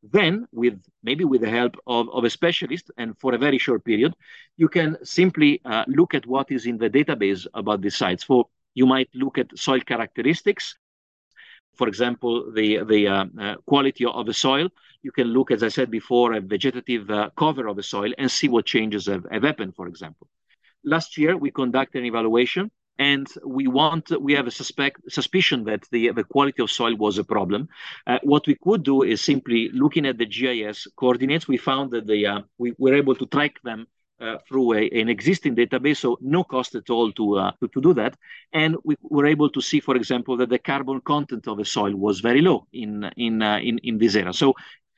Then, 0.04 0.48
with 0.51 0.80
maybe 1.04 1.24
with 1.24 1.42
the 1.42 1.50
help 1.50 1.75
of, 1.88 2.10
of 2.10 2.24
a 2.24 2.30
specialist 2.30 2.92
and 2.98 3.18
for 3.20 3.34
a 3.34 3.38
very 3.38 3.58
short 3.58 3.84
period, 3.84 4.13
you 4.56 4.70
can 4.70 4.98
simply 5.04 5.62
uh, 5.66 5.86
look 5.88 6.13
at 6.13 6.25
what 6.25 6.51
is 6.51 6.66
in 6.66 6.77
the 6.77 6.89
database 6.89 7.48
about 7.54 7.82
these 7.82 7.98
sites. 7.98 8.24
For 8.24 8.46
you 8.75 8.86
might 8.86 9.10
look 9.13 9.38
at 9.38 9.58
soil 9.58 9.82
characteristics, 9.82 10.77
for 11.77 11.88
example, 11.88 12.51
the, 12.51 12.84
the 12.84 13.08
uh, 13.08 13.25
uh, 13.39 13.56
quality 13.66 14.06
of 14.06 14.25
the 14.25 14.34
soil. 14.34 14.70
You 15.04 15.12
can 15.12 15.27
look, 15.27 15.51
as 15.51 15.62
I 15.63 15.70
said 15.70 15.92
before, 15.92 16.34
a 16.34 16.42
vegetative 16.42 17.10
uh, 17.10 17.30
cover 17.38 17.68
of 17.68 17.75
the 17.75 17.84
soil 17.84 18.12
and 18.18 18.30
see 18.30 18.48
what 18.48 18.66
changes 18.66 19.06
have, 19.06 19.25
have 19.32 19.44
happened, 19.44 19.75
for 19.75 19.88
example. 19.88 20.27
Last 20.84 21.18
year, 21.18 21.38
we 21.38 21.51
conducted 21.51 22.00
an 22.00 22.06
evaluation 22.06 22.72
and 23.00 23.27
we 23.46 23.68
want 23.68 24.12
we 24.22 24.34
have 24.34 24.48
a 24.48 24.51
suspect 24.51 25.12
suspicion 25.12 25.63
that 25.66 25.84
the 25.92 26.12
the 26.12 26.24
quality 26.24 26.62
of 26.62 26.72
soil 26.72 26.96
was 26.96 27.18
a 27.18 27.24
problem. 27.24 27.70
Uh, 28.06 28.20
what 28.24 28.48
we 28.48 28.56
could 28.56 28.84
do 28.84 29.04
is 29.04 29.22
simply 29.22 29.70
looking 29.74 30.06
at 30.06 30.18
the 30.18 30.25
GIS 30.25 30.88
coordinates. 30.96 31.48
We 31.48 31.58
found 31.58 31.92
that 31.92 32.08
they 32.08 32.25
uh, 32.25 32.42
we 32.58 32.74
were 32.77 32.96
able 32.96 33.16
to 33.16 33.25
track 33.25 33.62
them 33.63 33.88
uh, 34.20 34.38
through 34.48 34.74
a, 34.74 34.89
an 34.89 35.10
existing 35.10 35.56
database, 35.56 35.98
so 35.98 36.18
no 36.22 36.44
cost 36.44 36.74
at 36.75 36.89
all 36.89 37.12
to, 37.12 37.38
uh, 37.38 37.51
to, 37.60 37.68
to 37.68 37.82
do 37.82 37.94
that. 37.94 38.18
And 38.51 38.75
we 38.84 38.96
were 39.01 39.27
able 39.27 39.50
to 39.51 39.62
see, 39.62 39.80
for 39.80 39.96
example, 39.96 40.38
that 40.38 40.50
the 40.50 40.60
carbon 40.60 41.01
content 41.01 41.48
of 41.48 41.58
the 41.58 41.66
soil 41.66 41.96
was 41.96 42.20
very 42.20 42.42
low 42.42 42.68
in 42.74 43.12
in 43.16 43.42
uh, 43.42 43.60
in, 43.60 43.77
in 43.80 43.98
this 43.98 44.16
area. 44.16 44.34
So 44.34 44.56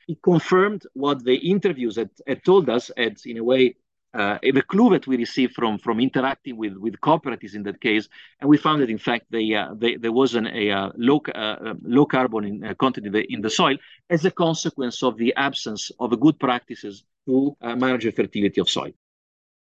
it 0.08 0.22
confirmed 0.22 0.82
what 0.94 1.22
the 1.24 1.36
interviews 1.36 1.96
had, 1.96 2.10
had 2.26 2.44
told 2.44 2.68
us, 2.68 2.90
had 2.96 3.18
in 3.26 3.36
a 3.36 3.44
way 3.44 3.76
uh, 4.12 4.38
the 4.42 4.62
clue 4.62 4.90
that 4.90 5.06
we 5.06 5.16
received 5.16 5.54
from 5.54 5.78
from 5.78 6.00
interacting 6.00 6.56
with 6.56 6.74
with 6.76 7.00
cooperatives 7.00 7.54
in 7.54 7.62
that 7.62 7.80
case, 7.80 8.08
and 8.40 8.50
we 8.50 8.56
found 8.56 8.82
that 8.82 8.90
in 8.90 8.98
fact 8.98 9.26
they, 9.30 9.54
uh, 9.54 9.74
they 9.74 9.96
there 9.96 10.12
was 10.12 10.34
an, 10.34 10.46
a 10.48 10.70
uh, 10.70 10.90
low 10.96 11.20
uh, 11.34 11.74
low 11.82 12.06
carbon 12.06 12.44
in, 12.44 12.74
content 12.74 13.06
in 13.06 13.12
the, 13.12 13.32
in 13.32 13.40
the 13.40 13.50
soil 13.50 13.76
as 14.08 14.24
a 14.24 14.30
consequence 14.30 15.02
of 15.02 15.16
the 15.16 15.34
absence 15.36 15.90
of 16.00 16.18
good 16.18 16.38
practices 16.38 17.04
to 17.26 17.56
manage 17.76 18.04
the 18.04 18.10
fertility 18.10 18.60
of 18.60 18.68
soil. 18.68 18.90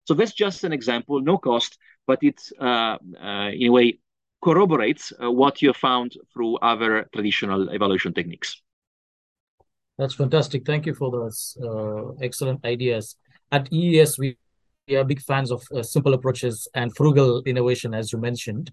So 0.05 0.13
that's 0.13 0.33
just 0.33 0.63
an 0.63 0.71
example, 0.71 1.19
no 1.19 1.37
cost, 1.37 1.77
but 2.05 2.19
it, 2.21 2.39
uh, 2.59 2.97
uh, 3.19 3.49
in 3.51 3.67
a 3.67 3.71
way, 3.71 3.99
corroborates 4.43 5.11
uh, 5.11 5.31
what 5.31 5.61
you 5.61 5.69
have 5.69 5.77
found 5.77 6.15
through 6.31 6.57
other 6.57 7.09
traditional 7.11 7.69
evaluation 7.69 8.13
techniques. 8.13 8.61
That's 9.97 10.13
fantastic. 10.13 10.65
Thank 10.65 10.85
you 10.85 10.93
for 10.93 11.09
those 11.09 11.57
uh, 11.63 12.11
excellent 12.21 12.63
ideas. 12.65 13.15
At 13.51 13.71
EES, 13.71 14.17
we, 14.17 14.37
we 14.87 14.95
are 14.95 15.03
big 15.03 15.21
fans 15.21 15.51
of 15.51 15.63
uh, 15.75 15.83
simple 15.83 16.13
approaches 16.13 16.67
and 16.73 16.95
frugal 16.95 17.41
innovation, 17.45 17.93
as 17.93 18.11
you 18.11 18.19
mentioned. 18.19 18.71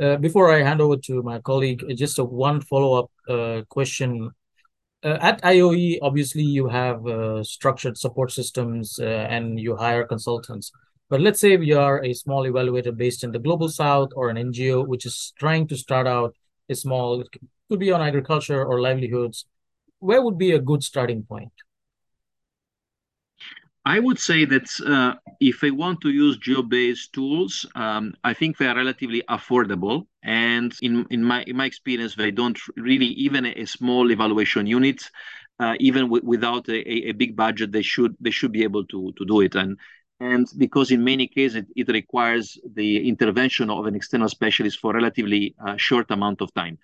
Uh, 0.00 0.16
before 0.16 0.52
I 0.52 0.62
hand 0.62 0.80
over 0.80 0.96
to 0.96 1.22
my 1.22 1.38
colleague, 1.40 1.84
just 1.96 2.18
a 2.18 2.24
one 2.24 2.60
follow-up 2.60 3.10
question 3.68 4.30
uh, 5.04 5.18
at 5.20 5.42
IOE, 5.42 5.98
obviously 6.00 6.42
you 6.42 6.66
have 6.66 7.06
uh, 7.06 7.44
structured 7.44 7.98
support 7.98 8.32
systems 8.32 8.98
uh, 8.98 9.04
and 9.04 9.60
you 9.60 9.76
hire 9.76 10.06
consultants. 10.06 10.72
But 11.10 11.20
let's 11.20 11.38
say 11.38 11.58
we 11.58 11.72
are 11.72 12.02
a 12.02 12.14
small 12.14 12.44
evaluator 12.44 12.96
based 12.96 13.22
in 13.22 13.30
the 13.30 13.38
global 13.38 13.68
south 13.68 14.08
or 14.16 14.30
an 14.30 14.38
NGO 14.38 14.86
which 14.86 15.04
is 15.04 15.34
trying 15.38 15.68
to 15.68 15.76
start 15.76 16.06
out 16.06 16.34
a 16.70 16.74
small, 16.74 17.20
it 17.20 17.28
could 17.68 17.78
be 17.78 17.92
on 17.92 18.00
agriculture 18.00 18.64
or 18.64 18.80
livelihoods. 18.80 19.44
Where 19.98 20.22
would 20.22 20.38
be 20.38 20.52
a 20.52 20.58
good 20.58 20.82
starting 20.82 21.22
point? 21.22 21.52
I 23.86 23.98
would 23.98 24.18
say 24.18 24.46
that 24.46 24.68
uh, 24.86 25.14
if 25.40 25.62
I 25.62 25.70
want 25.70 26.00
to 26.02 26.10
use 26.10 26.38
geo-based 26.38 27.12
tools, 27.12 27.66
um, 27.74 28.14
I 28.24 28.32
think 28.32 28.56
they 28.56 28.66
are 28.66 28.74
relatively 28.74 29.22
affordable. 29.28 30.06
And 30.22 30.74
in, 30.80 31.06
in 31.10 31.22
my 31.22 31.42
in 31.42 31.56
my 31.56 31.66
experience, 31.66 32.14
they 32.14 32.30
don't 32.30 32.58
really 32.76 33.08
even 33.26 33.44
a 33.44 33.66
small 33.66 34.10
evaluation 34.10 34.66
unit, 34.66 35.02
uh, 35.60 35.74
even 35.80 36.04
w- 36.04 36.24
without 36.24 36.66
a, 36.68 37.08
a, 37.10 37.12
big 37.12 37.36
budget, 37.36 37.72
they 37.72 37.82
should 37.82 38.16
they 38.20 38.30
should 38.30 38.52
be 38.52 38.62
able 38.62 38.86
to 38.86 39.12
to 39.18 39.24
do 39.26 39.42
it. 39.42 39.54
And 39.54 39.78
and 40.18 40.46
because 40.56 40.90
in 40.90 41.04
many 41.04 41.26
cases 41.26 41.56
it, 41.56 41.66
it 41.76 41.88
requires 41.88 42.58
the 42.74 43.06
intervention 43.06 43.68
of 43.68 43.84
an 43.84 43.94
external 43.94 44.30
specialist 44.30 44.78
for 44.80 44.92
a 44.92 44.94
relatively 44.94 45.54
uh, 45.66 45.76
short 45.76 46.10
amount 46.10 46.40
of 46.40 46.54
time. 46.54 46.78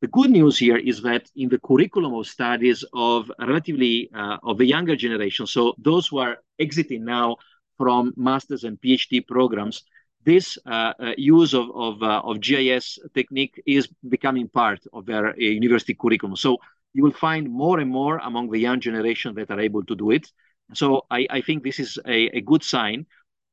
The 0.00 0.08
good 0.08 0.30
news 0.30 0.58
here 0.58 0.78
is 0.78 1.02
that 1.02 1.30
in 1.36 1.50
the 1.50 1.58
curriculum 1.58 2.14
of 2.14 2.26
studies 2.26 2.84
of 2.94 3.30
relatively 3.38 4.10
uh, 4.14 4.38
of 4.42 4.56
the 4.56 4.64
younger 4.64 4.96
generation, 4.96 5.46
so 5.46 5.74
those 5.76 6.08
who 6.08 6.18
are 6.18 6.38
exiting 6.58 7.04
now 7.04 7.36
from 7.76 8.14
masters 8.16 8.64
and 8.64 8.80
PhD 8.80 9.26
programs, 9.26 9.82
this 10.24 10.56
uh, 10.64 10.94
uh, 10.98 11.12
use 11.18 11.52
of 11.52 11.70
of, 11.74 12.02
uh, 12.02 12.22
of, 12.24 12.40
GIS 12.40 12.98
technique 13.14 13.62
is 13.66 13.88
becoming 14.08 14.48
part 14.48 14.80
of 14.94 15.04
their 15.04 15.28
uh, 15.28 15.34
university 15.36 15.94
curriculum. 15.94 16.36
So 16.36 16.58
you 16.94 17.02
will 17.02 17.12
find 17.12 17.50
more 17.50 17.78
and 17.78 17.90
more 17.90 18.18
among 18.18 18.50
the 18.50 18.58
young 18.58 18.80
generation 18.80 19.34
that 19.34 19.50
are 19.50 19.60
able 19.60 19.84
to 19.84 19.94
do 19.94 20.10
it. 20.12 20.26
So 20.72 21.04
I, 21.10 21.26
I 21.28 21.40
think 21.42 21.62
this 21.62 21.78
is 21.78 21.98
a, 22.06 22.38
a 22.38 22.40
good 22.40 22.62
sign. 22.62 23.06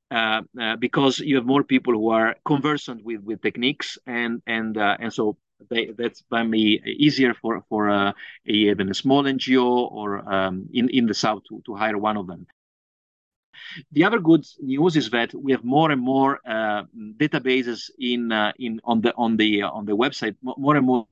Uh, 0.10 0.42
uh, 0.58 0.78
because 0.78 1.20
you 1.20 1.36
have 1.36 1.46
more 1.46 1.66
people 1.66 1.94
who 1.94 2.10
are 2.12 2.38
conversant 2.46 3.04
with, 3.04 3.22
with 3.24 3.42
techniques 3.42 3.98
and 4.06 4.42
and 4.48 4.78
uh, 4.78 4.96
and 5.02 5.12
so 5.12 5.36
they, 5.70 5.88
that's 5.98 6.22
by 6.22 6.44
me 6.44 6.82
easier 6.86 7.34
for 7.34 7.64
for 7.70 7.90
uh, 7.90 8.12
a, 8.48 8.52
even 8.52 8.90
a 8.90 8.94
small 8.94 9.28
NGO 9.28 9.92
or 9.92 10.28
um, 10.32 10.68
in 10.74 10.90
in 10.90 11.06
the 11.08 11.14
south 11.14 11.44
to, 11.50 11.62
to 11.66 11.76
hire 11.76 11.98
one 11.98 12.18
of 12.18 12.28
them. 12.28 12.48
The 13.92 14.04
other 14.04 14.20
good 14.20 14.46
news 14.60 14.96
is 14.96 15.10
that 15.12 15.34
we 15.34 15.52
have 15.52 15.64
more 15.64 15.92
and 15.92 16.02
more 16.02 16.40
uh, 16.46 16.84
databases 17.18 17.90
in 18.00 18.32
uh, 18.32 18.54
in 18.60 18.80
on 18.84 19.02
the 19.02 19.14
on 19.16 19.38
the 19.38 19.64
uh, 19.64 19.70
on 19.72 19.86
the 19.86 19.96
website, 19.98 20.36
more 20.42 20.76
and 20.76 20.86
more 20.86 21.08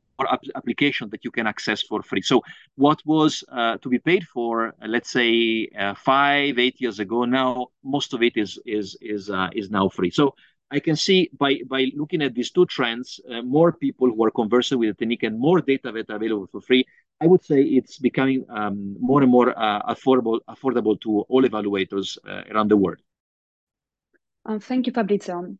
application 0.55 1.09
that 1.09 1.25
you 1.25 1.31
can 1.31 1.47
access 1.47 1.81
for 1.81 2.01
free. 2.01 2.21
So 2.21 2.41
what 2.75 3.01
was 3.05 3.43
uh, 3.51 3.77
to 3.77 3.89
be 3.89 3.99
paid 3.99 4.25
for, 4.27 4.67
uh, 4.67 4.87
let's 4.87 5.09
say 5.11 5.67
uh, 5.77 5.93
five, 5.95 6.57
eight 6.57 6.79
years 6.79 6.99
ago, 6.99 7.25
now 7.25 7.67
most 7.83 8.13
of 8.13 8.23
it 8.23 8.37
is 8.37 8.59
is 8.65 8.97
is 9.01 9.29
uh, 9.29 9.49
is 9.53 9.69
now 9.69 9.89
free. 9.89 10.11
So 10.11 10.35
I 10.75 10.79
can 10.81 10.97
see 10.97 11.29
by, 11.39 11.61
by 11.67 11.85
looking 11.95 12.21
at 12.21 12.33
these 12.35 12.51
two 12.51 12.65
trends, 12.65 13.21
uh, 13.31 13.41
more 13.41 13.71
people 13.71 14.07
who 14.09 14.21
are 14.25 14.31
conversant 14.31 14.77
with 14.81 14.89
the 14.89 14.93
technique 14.93 15.23
and 15.23 15.39
more 15.39 15.61
data 15.61 15.89
that 15.93 16.09
are 16.09 16.17
available 16.17 16.47
for 16.51 16.59
free. 16.59 16.83
I 17.21 17.27
would 17.27 17.45
say 17.45 17.61
it's 17.61 17.97
becoming 17.97 18.45
um, 18.49 18.97
more 18.99 19.21
and 19.21 19.31
more 19.31 19.57
uh, 19.57 19.93
affordable, 19.93 20.41
affordable 20.49 20.99
to 21.03 21.21
all 21.29 21.43
evaluators 21.43 22.17
uh, 22.27 22.43
around 22.51 22.67
the 22.71 22.75
world. 22.75 22.97
Uh, 24.45 24.59
thank 24.59 24.85
you, 24.85 24.91
Fabrizio. 24.91 25.55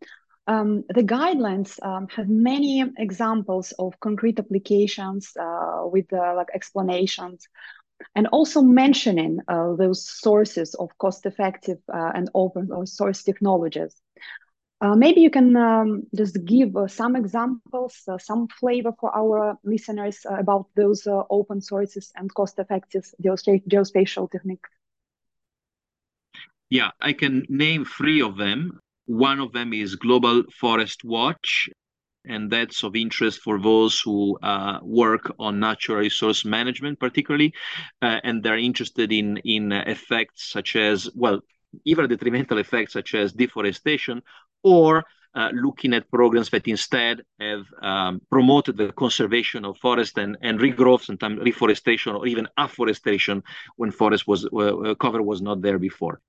Um, 0.48 0.84
the 0.90 1.04
guidelines 1.18 1.72
um, 1.82 2.08
have 2.10 2.28
many 2.28 2.84
examples 2.98 3.72
of 3.80 3.98
concrete 4.02 4.38
applications 4.38 5.32
uh, 5.40 5.84
with 5.86 6.12
uh, 6.12 6.34
like 6.36 6.50
explanations 6.54 7.48
and 8.16 8.28
also 8.28 8.62
mentioning 8.62 9.40
those 9.48 10.06
sources 10.06 10.76
of 10.76 10.90
cost-effective 10.98 11.78
and 11.88 12.30
open 12.36 12.86
source 12.86 13.24
technologies. 13.24 13.96
Uh, 14.82 14.96
maybe 14.96 15.22
you 15.22 15.30
can 15.30 15.56
um, 15.56 16.04
just 16.14 16.44
give 16.44 16.76
uh, 16.76 16.88
some 16.88 17.16
examples, 17.16 18.02
uh, 18.08 18.18
some 18.18 18.48
flavor 18.48 18.92
for 19.00 19.16
our 19.16 19.58
listeners 19.64 20.26
uh, 20.30 20.36
about 20.36 20.68
those 20.76 21.08
uh, 21.08 21.24
open 21.30 21.62
sources 21.62 22.12
and 22.16 22.34
cost-effective 22.34 23.06
geospatial 23.24 24.30
techniques. 24.30 24.70
Yeah, 26.70 26.92
I 27.00 27.14
can 27.14 27.46
name 27.48 27.86
three 27.86 28.22
of 28.22 28.38
them. 28.38 28.80
One 29.06 29.40
of 29.40 29.54
them 29.54 29.72
is 29.72 29.96
Global 29.96 30.44
Forest 30.60 31.06
Watch, 31.06 31.70
and 32.26 32.52
that's 32.52 32.84
of 32.84 32.96
interest 32.96 33.40
for 33.42 33.62
those 33.62 34.02
who 34.04 34.38
uh, 34.40 34.80
work 34.82 35.32
on 35.40 35.60
natural 35.60 36.00
resource 36.00 36.44
management, 36.44 37.00
particularly, 37.00 37.54
and 38.02 38.44
they're 38.44 38.58
interested 38.58 39.14
in 39.14 39.38
in 39.46 39.72
effects 39.72 40.52
such 40.52 40.76
as 40.76 41.10
well 41.16 41.40
even 41.84 42.08
detrimental 42.08 42.58
effects 42.58 42.94
such 42.94 43.14
as 43.16 43.34
deforestation 43.34 44.22
or 44.66 45.06
uh, 45.36 45.50
looking 45.54 45.94
at 45.94 46.10
programs 46.10 46.50
that 46.50 46.68
instead 46.68 47.22
have 47.40 47.66
um, 47.82 48.22
promoted 48.32 48.78
the 48.78 48.92
conservation 48.94 49.64
of 49.66 49.78
forest 49.78 50.18
and, 50.18 50.38
and 50.42 50.60
regrowth, 50.60 51.04
sometimes 51.04 51.40
reforestation 51.42 52.16
or 52.16 52.26
even 52.26 52.48
afforestation 52.58 53.44
when 53.76 53.92
forest 53.92 54.26
was 54.28 54.46
uh, 54.46 54.96
cover 55.00 55.22
was 55.22 55.42
not 55.42 55.62
there 55.62 55.78
before. 55.78 56.20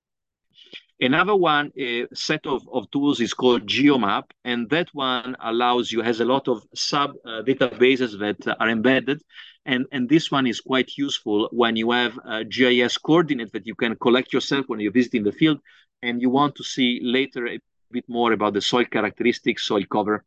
Another 0.98 1.36
one 1.36 1.70
a 1.78 2.06
set 2.14 2.46
of, 2.46 2.66
of 2.72 2.90
tools 2.90 3.20
is 3.20 3.32
called 3.34 3.66
GeoMap, 3.66 4.24
and 4.44 4.68
that 4.70 4.88
one 4.92 5.36
allows 5.40 5.92
you 5.92 6.00
has 6.00 6.20
a 6.20 6.24
lot 6.24 6.48
of 6.48 6.62
sub 6.74 7.10
uh, 7.24 7.42
databases 7.42 8.18
that 8.18 8.56
are 8.60 8.68
embedded, 8.68 9.22
and 9.64 9.86
and 9.92 10.08
this 10.08 10.30
one 10.30 10.46
is 10.46 10.60
quite 10.60 10.90
useful 10.96 11.48
when 11.52 11.76
you 11.76 11.90
have 11.90 12.18
a 12.24 12.44
GIS 12.44 12.98
coordinate 12.98 13.52
that 13.52 13.66
you 13.66 13.74
can 13.74 13.94
collect 13.96 14.32
yourself 14.32 14.64
when 14.68 14.80
you're 14.80 14.98
visiting 15.00 15.22
the 15.22 15.32
field, 15.40 15.58
and 16.02 16.20
you 16.22 16.30
want 16.30 16.54
to 16.56 16.64
see 16.64 17.00
later 17.02 17.46
a 17.46 17.58
bit 17.90 18.08
more 18.08 18.32
about 18.32 18.54
the 18.54 18.60
soil 18.60 18.84
characteristics, 18.84 19.64
soil 19.64 19.84
cover, 19.90 20.24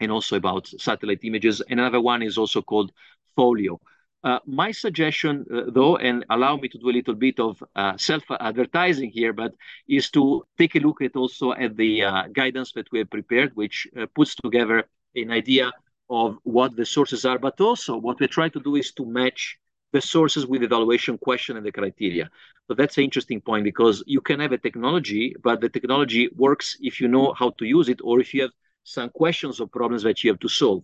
and 0.00 0.10
also 0.10 0.36
about 0.36 0.66
satellite 0.66 1.20
images. 1.22 1.62
Another 1.68 2.00
one 2.00 2.22
is 2.22 2.38
also 2.38 2.62
called 2.62 2.92
Folio. 3.36 3.80
Uh, 4.24 4.38
my 4.46 4.70
suggestion, 4.70 5.44
uh, 5.52 5.62
though, 5.68 5.96
and 5.96 6.24
allow 6.30 6.56
me 6.56 6.68
to 6.68 6.78
do 6.78 6.90
a 6.90 6.92
little 6.98 7.14
bit 7.14 7.40
of 7.40 7.62
uh, 7.74 7.96
self-advertising 7.96 9.10
here, 9.10 9.32
but 9.32 9.52
is 9.88 10.10
to 10.10 10.44
take 10.58 10.76
a 10.76 10.78
look 10.78 11.02
at 11.02 11.16
also 11.16 11.52
at 11.52 11.76
the 11.76 12.04
uh, 12.04 12.28
guidance 12.32 12.72
that 12.72 12.86
we 12.92 13.00
have 13.00 13.10
prepared, 13.10 13.50
which 13.56 13.88
uh, 13.98 14.06
puts 14.14 14.36
together 14.36 14.84
an 15.16 15.30
idea 15.32 15.72
of 16.08 16.38
what 16.44 16.76
the 16.76 16.86
sources 16.86 17.24
are, 17.24 17.38
but 17.38 17.60
also 17.60 17.96
what 17.96 18.20
we 18.20 18.28
try 18.28 18.48
to 18.48 18.60
do 18.60 18.76
is 18.76 18.92
to 18.92 19.04
match 19.04 19.58
the 19.92 20.00
sources 20.00 20.46
with 20.46 20.62
evaluation 20.62 21.18
question 21.18 21.56
and 21.56 21.66
the 21.66 21.72
criteria. 21.72 22.30
So 22.66 22.74
that's 22.74 22.96
an 22.98 23.04
interesting 23.04 23.40
point 23.40 23.64
because 23.64 24.02
you 24.06 24.20
can 24.20 24.40
have 24.40 24.52
a 24.52 24.58
technology, 24.58 25.34
but 25.42 25.60
the 25.60 25.68
technology 25.68 26.28
works 26.34 26.76
if 26.80 27.00
you 27.00 27.08
know 27.08 27.34
how 27.38 27.50
to 27.58 27.64
use 27.64 27.88
it 27.88 28.00
or 28.02 28.20
if 28.20 28.32
you 28.32 28.42
have 28.42 28.52
some 28.84 29.10
questions 29.10 29.60
or 29.60 29.66
problems 29.66 30.02
that 30.04 30.24
you 30.24 30.30
have 30.30 30.40
to 30.40 30.48
solve. 30.48 30.82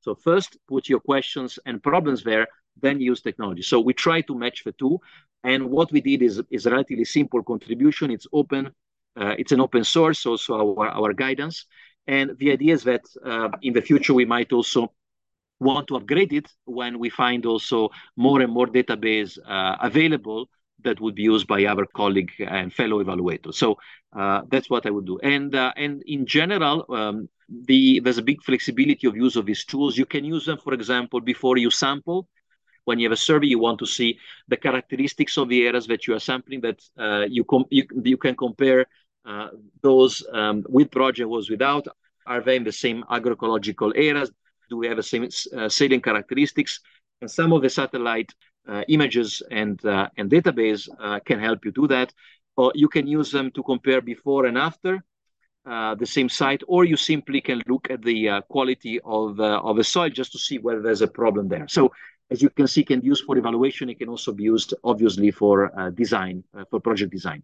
So 0.00 0.14
first, 0.14 0.58
put 0.68 0.88
your 0.88 1.00
questions 1.00 1.58
and 1.64 1.82
problems 1.82 2.24
there, 2.24 2.48
then 2.80 3.00
use 3.00 3.20
technology. 3.20 3.62
So 3.62 3.80
we 3.80 3.94
try 3.94 4.20
to 4.22 4.34
match 4.34 4.64
the 4.64 4.72
two. 4.72 4.98
And 5.44 5.70
what 5.70 5.92
we 5.92 6.00
did 6.00 6.22
is, 6.22 6.42
is 6.50 6.66
relatively 6.66 7.04
simple 7.04 7.42
contribution. 7.42 8.10
It's 8.10 8.26
open. 8.32 8.72
Uh, 9.16 9.34
it's 9.38 9.52
an 9.52 9.60
open 9.60 9.84
source, 9.84 10.26
also 10.26 10.76
our, 10.76 10.88
our 10.88 11.12
guidance. 11.12 11.66
And 12.06 12.36
the 12.38 12.50
idea 12.50 12.74
is 12.74 12.82
that 12.84 13.04
uh, 13.24 13.50
in 13.62 13.72
the 13.74 13.82
future, 13.82 14.14
we 14.14 14.24
might 14.24 14.52
also 14.52 14.92
want 15.62 15.88
to 15.88 15.96
upgrade 15.96 16.32
it 16.32 16.48
when 16.64 16.98
we 16.98 17.08
find 17.10 17.46
also 17.46 17.88
more 18.16 18.40
and 18.44 18.52
more 18.52 18.66
database 18.66 19.38
uh, 19.46 19.76
available 19.80 20.48
that 20.84 21.00
would 21.00 21.14
be 21.14 21.22
used 21.22 21.46
by 21.46 21.64
our 21.64 21.86
colleague 21.86 22.32
and 22.38 22.72
fellow 22.72 23.02
evaluators. 23.02 23.54
So 23.54 23.78
uh, 24.20 24.42
that's 24.48 24.68
what 24.68 24.86
I 24.86 24.90
would 24.90 25.06
do. 25.06 25.18
And 25.22 25.54
uh, 25.54 25.72
and 25.76 26.02
in 26.06 26.26
general, 26.26 26.84
um, 26.88 27.28
the 27.68 28.00
there's 28.00 28.18
a 28.18 28.22
big 28.30 28.42
flexibility 28.42 29.06
of 29.06 29.16
use 29.16 29.36
of 29.36 29.46
these 29.46 29.64
tools. 29.64 29.96
You 29.96 30.06
can 30.06 30.24
use 30.24 30.44
them, 30.46 30.58
for 30.58 30.74
example, 30.74 31.20
before 31.20 31.56
you 31.58 31.70
sample. 31.70 32.28
When 32.84 32.98
you 32.98 33.06
have 33.06 33.12
a 33.12 33.24
survey, 33.30 33.46
you 33.46 33.60
want 33.60 33.78
to 33.78 33.86
see 33.86 34.18
the 34.48 34.56
characteristics 34.56 35.36
of 35.38 35.48
the 35.48 35.66
areas 35.66 35.86
that 35.86 36.06
you 36.06 36.14
are 36.14 36.20
sampling. 36.20 36.60
That 36.62 36.80
uh, 36.98 37.26
you, 37.28 37.44
com- 37.44 37.70
you 37.70 37.84
you 38.02 38.16
can 38.16 38.34
compare 38.36 38.86
uh, 39.24 39.48
those 39.82 40.26
um, 40.32 40.64
with 40.68 40.90
project 40.90 41.28
was 41.28 41.48
without. 41.48 41.86
Are 42.26 42.40
they 42.40 42.56
in 42.56 42.64
the 42.64 42.72
same 42.72 43.04
agroecological 43.10 43.92
areas? 43.94 44.30
Do 44.72 44.78
we 44.78 44.88
have 44.88 44.96
the 44.96 45.02
same 45.02 45.24
uh, 45.24 45.68
salient 45.68 46.02
characteristics? 46.02 46.80
And 47.20 47.30
some 47.30 47.52
of 47.52 47.60
the 47.60 47.68
satellite 47.68 48.30
uh, 48.66 48.82
images 48.88 49.42
and 49.50 49.76
uh, 49.84 50.08
and 50.16 50.30
database 50.30 50.88
uh, 50.98 51.20
can 51.28 51.38
help 51.38 51.58
you 51.66 51.72
do 51.72 51.86
that. 51.88 52.08
Or 52.56 52.72
you 52.74 52.88
can 52.88 53.06
use 53.06 53.30
them 53.30 53.50
to 53.56 53.62
compare 53.62 54.00
before 54.00 54.46
and 54.46 54.56
after 54.56 55.04
uh, 55.66 55.94
the 56.02 56.06
same 56.06 56.30
site, 56.30 56.62
or 56.66 56.80
you 56.84 56.96
simply 56.96 57.40
can 57.48 57.60
look 57.72 57.90
at 57.90 58.00
the 58.02 58.18
uh, 58.28 58.40
quality 58.54 58.94
of 59.04 59.38
uh, 59.38 59.68
of 59.68 59.76
the 59.76 59.84
soil 59.84 60.10
just 60.20 60.32
to 60.32 60.38
see 60.38 60.58
whether 60.64 60.80
there's 60.80 61.02
a 61.02 61.12
problem 61.20 61.48
there. 61.48 61.66
So 61.68 61.92
as 62.30 62.40
you 62.40 62.48
can 62.48 62.66
see, 62.66 62.82
can 62.82 63.00
be 63.00 63.08
used 63.08 63.24
for 63.26 63.36
evaluation. 63.36 63.90
It 63.90 63.98
can 63.98 64.08
also 64.08 64.32
be 64.32 64.44
used, 64.44 64.72
obviously, 64.82 65.30
for 65.30 65.56
design, 66.02 66.44
for 66.70 66.80
project 66.80 67.12
design. 67.12 67.42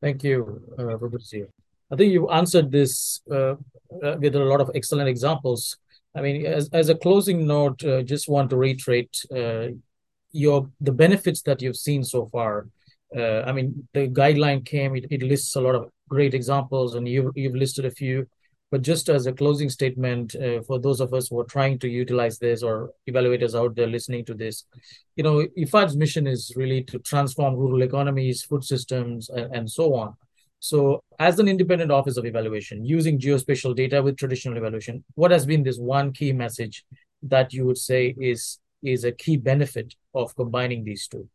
Thank 0.00 0.24
you, 0.24 0.38
Fabrizio. 0.76 1.46
I 1.92 1.96
think 1.96 2.10
you 2.16 2.30
answered 2.30 2.72
this 2.72 3.20
with 3.28 4.34
a 4.34 4.44
lot 4.52 4.62
of 4.62 4.70
excellent 4.74 5.08
examples. 5.14 5.76
I 6.16 6.20
mean, 6.20 6.46
as, 6.46 6.68
as 6.72 6.88
a 6.88 6.94
closing 6.94 7.46
note, 7.46 7.78
just 8.04 8.28
want 8.28 8.50
to 8.50 8.56
reiterate 8.56 9.24
your 10.34 10.68
the 10.80 10.92
benefits 10.92 11.42
that 11.42 11.62
you've 11.62 11.76
seen 11.76 12.04
so 12.04 12.26
far. 12.26 12.68
Uh, 13.16 13.42
I 13.42 13.52
mean, 13.52 13.88
the 13.94 14.08
guideline 14.08 14.66
came; 14.66 14.96
it, 14.96 15.06
it 15.10 15.22
lists 15.22 15.54
a 15.54 15.60
lot 15.60 15.76
of 15.76 15.88
great 16.08 16.34
examples, 16.34 16.94
and 16.94 17.08
you 17.08 17.32
you've 17.34 17.54
listed 17.54 17.84
a 17.86 17.90
few. 17.90 18.26
But 18.70 18.82
just 18.82 19.08
as 19.08 19.26
a 19.26 19.32
closing 19.32 19.70
statement 19.70 20.34
uh, 20.34 20.60
for 20.62 20.80
those 20.80 21.00
of 21.00 21.14
us 21.14 21.28
who 21.28 21.38
are 21.38 21.44
trying 21.44 21.78
to 21.78 21.88
utilize 21.88 22.40
this 22.40 22.60
or 22.60 22.90
evaluators 23.08 23.54
out 23.54 23.76
there 23.76 23.86
listening 23.86 24.24
to 24.24 24.34
this, 24.34 24.64
you 25.14 25.22
know, 25.22 25.46
IFAD's 25.56 25.96
mission 25.96 26.26
is 26.26 26.52
really 26.56 26.82
to 26.84 26.98
transform 26.98 27.54
rural 27.54 27.82
economies, 27.82 28.42
food 28.42 28.64
systems, 28.64 29.28
and, 29.30 29.54
and 29.54 29.70
so 29.70 29.94
on. 29.94 30.16
So, 30.64 31.04
as 31.18 31.38
an 31.38 31.46
independent 31.46 31.90
office 31.90 32.16
of 32.16 32.24
evaluation, 32.24 32.86
using 32.86 33.18
geospatial 33.18 33.76
data 33.76 34.02
with 34.02 34.16
traditional 34.16 34.56
evaluation, 34.56 35.04
what 35.14 35.30
has 35.30 35.44
been 35.44 35.62
this 35.62 35.76
one 35.76 36.10
key 36.10 36.32
message 36.32 36.86
that 37.24 37.52
you 37.52 37.66
would 37.66 37.76
say 37.76 38.14
is 38.18 38.58
is 38.82 39.04
a 39.04 39.12
key 39.12 39.36
benefit 39.36 39.94
of 40.14 40.34
combining 40.34 40.82
these 40.82 41.06
two? 41.06 41.28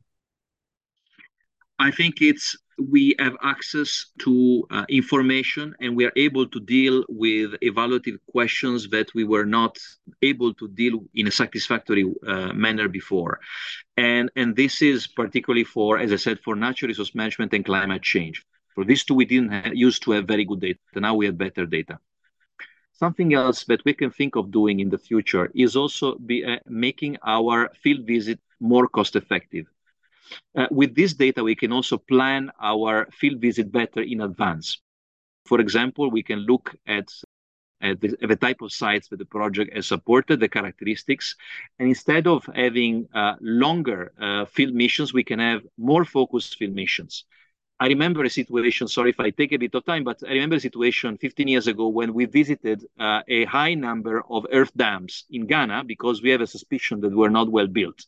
I 1.78 1.92
think 1.92 2.24
it's 2.24 2.58
we 2.80 3.16
have 3.20 3.36
access 3.44 4.08
to 4.26 4.66
uh, 4.72 4.86
information 4.90 5.76
and 5.80 5.96
we 5.96 6.06
are 6.06 6.16
able 6.16 6.48
to 6.48 6.60
deal 6.60 7.06
with 7.08 7.52
evaluative 7.62 8.18
questions 8.32 8.90
that 8.90 9.14
we 9.14 9.26
were 9.26 9.46
not 9.46 9.78
able 10.24 10.56
to 10.56 10.68
deal 10.70 11.04
in 11.14 11.28
a 11.28 11.32
satisfactory 11.32 12.06
uh, 12.26 12.52
manner 12.54 12.88
before. 12.88 13.40
And, 13.96 14.32
and 14.36 14.56
this 14.56 14.82
is 14.82 15.06
particularly 15.06 15.66
for, 15.66 16.00
as 16.00 16.12
I 16.12 16.16
said, 16.16 16.40
for 16.40 16.56
natural 16.56 16.88
resource 16.88 17.14
management 17.14 17.54
and 17.54 17.64
climate 17.64 18.02
change. 18.02 18.44
For 18.76 18.86
these 18.86 19.04
two, 19.04 19.16
we 19.16 19.26
didn't 19.26 19.52
have, 19.52 19.76
used 19.76 20.04
to 20.04 20.12
have 20.12 20.28
very 20.28 20.46
good 20.46 20.62
data. 20.62 20.80
Now 20.96 21.16
we 21.16 21.26
have 21.26 21.38
better 21.38 21.66
data. 21.66 22.00
Something 22.94 23.34
else 23.34 23.64
that 23.66 23.84
we 23.86 23.94
can 23.94 24.12
think 24.12 24.36
of 24.36 24.52
doing 24.52 24.80
in 24.80 24.90
the 24.90 24.98
future 24.98 25.50
is 25.56 25.76
also 25.76 26.16
be, 26.16 26.44
uh, 26.44 26.58
making 26.68 27.18
our 27.24 27.70
field 27.82 28.06
visit 28.06 28.40
more 28.60 28.88
cost 28.88 29.16
effective. 29.16 29.68
Uh, 30.56 30.68
with 30.70 30.96
this 30.96 31.14
data, 31.14 31.44
we 31.44 31.56
can 31.56 31.72
also 31.72 31.98
plan 31.98 32.52
our 32.60 33.08
field 33.12 33.40
visit 33.40 33.72
better 33.72 34.02
in 34.02 34.22
advance. 34.22 34.82
For 35.46 35.60
example, 35.60 36.12
we 36.12 36.24
can 36.24 36.40
look 36.40 36.76
at, 36.86 37.08
at, 37.82 38.02
the, 38.02 38.18
the, 38.22 38.36
type 38.36 38.62
of 38.62 38.72
sites 38.72 39.08
that 39.08 39.18
the 39.18 39.26
project 39.26 39.74
has 39.74 39.88
supported, 39.88 40.40
the 40.40 40.50
characteristics, 40.50 41.36
and 41.80 41.88
instead 41.88 42.28
of 42.28 42.48
having 42.54 43.08
uh, 43.14 43.36
longer 43.40 44.12
uh, 44.20 44.46
field 44.46 44.74
missions, 44.74 45.14
we 45.14 45.24
can 45.24 45.40
have 45.40 45.64
more 45.78 46.06
focused 46.06 46.58
field 46.58 46.76
missions. 46.76 47.26
I 47.82 47.88
remember 47.88 48.24
a 48.26 48.30
situation, 48.30 48.88
sorry 48.90 49.12
if 49.12 49.20
I 49.22 49.30
take 49.30 49.54
a 49.54 49.58
bit 49.58 49.74
of 49.74 49.86
time, 49.86 50.04
but 50.04 50.22
I 50.28 50.34
remember 50.34 50.58
a 50.58 50.60
situation 50.60 51.18
15 51.18 51.48
years 51.48 51.68
ago 51.68 51.88
when 51.88 52.14
we 52.14 52.26
visited 52.26 52.86
uh, 53.00 53.22
a 53.28 53.46
high 53.46 53.74
number 53.74 54.22
of 54.30 54.46
earth 54.52 54.74
dams 54.76 55.24
in 55.32 55.48
Ghana 55.48 55.86
because 55.86 56.22
we 56.22 56.30
have 56.32 56.42
a 56.42 56.48
suspicion 56.48 57.00
that 57.02 57.16
were 57.16 57.30
not 57.30 57.50
well 57.50 57.68
built. 57.68 58.06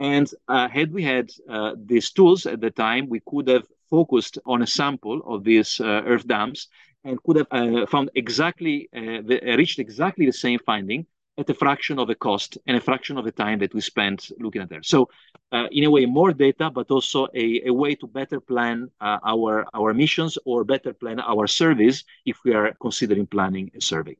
And 0.00 0.28
uh, 0.48 0.68
had 0.68 0.92
we 0.92 1.02
had 1.02 1.30
uh, 1.48 1.74
these 1.76 2.10
tools 2.10 2.46
at 2.46 2.60
the 2.60 2.70
time, 2.70 3.08
we 3.10 3.20
could 3.26 3.48
have 3.48 3.66
focused 3.90 4.38
on 4.46 4.62
a 4.62 4.66
sample 4.66 5.20
of 5.26 5.44
these 5.44 5.78
uh, 5.80 6.02
earth 6.06 6.26
dams 6.26 6.68
and 7.04 7.22
could 7.22 7.36
have 7.36 7.48
uh, 7.50 7.86
found 7.86 8.10
exactly, 8.14 8.88
uh, 8.96 9.22
reached 9.58 9.78
exactly 9.78 10.24
the 10.26 10.32
same 10.32 10.58
finding 10.64 11.06
at 11.38 11.48
a 11.48 11.54
fraction 11.54 11.98
of 11.98 12.08
the 12.08 12.14
cost 12.14 12.58
and 12.66 12.76
a 12.76 12.80
fraction 12.80 13.16
of 13.16 13.24
the 13.24 13.32
time 13.32 13.58
that 13.60 13.72
we 13.74 13.80
spent 13.80 14.30
looking 14.38 14.62
at 14.62 14.68
there. 14.68 14.82
So, 14.82 15.08
uh, 15.50 15.66
in 15.70 15.84
a 15.84 15.90
way, 15.90 16.04
more 16.06 16.32
data, 16.32 16.70
but 16.70 16.90
also 16.90 17.26
a, 17.34 17.62
a 17.66 17.72
way 17.72 17.94
to 17.96 18.06
better 18.06 18.40
plan 18.40 18.90
uh, 19.00 19.18
our 19.24 19.66
our 19.74 19.94
missions 19.94 20.38
or 20.44 20.64
better 20.64 20.92
plan 20.92 21.20
our 21.20 21.46
service 21.46 22.04
if 22.26 22.36
we 22.44 22.54
are 22.54 22.74
considering 22.80 23.26
planning 23.26 23.70
a 23.74 23.80
survey. 23.80 24.16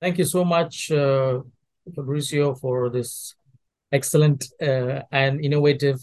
Thank 0.00 0.18
you 0.18 0.24
so 0.24 0.44
much, 0.44 0.90
uh, 0.90 1.40
Fabrizio, 1.94 2.54
for 2.54 2.90
this 2.90 3.36
excellent 3.92 4.46
uh, 4.60 5.02
and 5.12 5.44
innovative, 5.44 6.00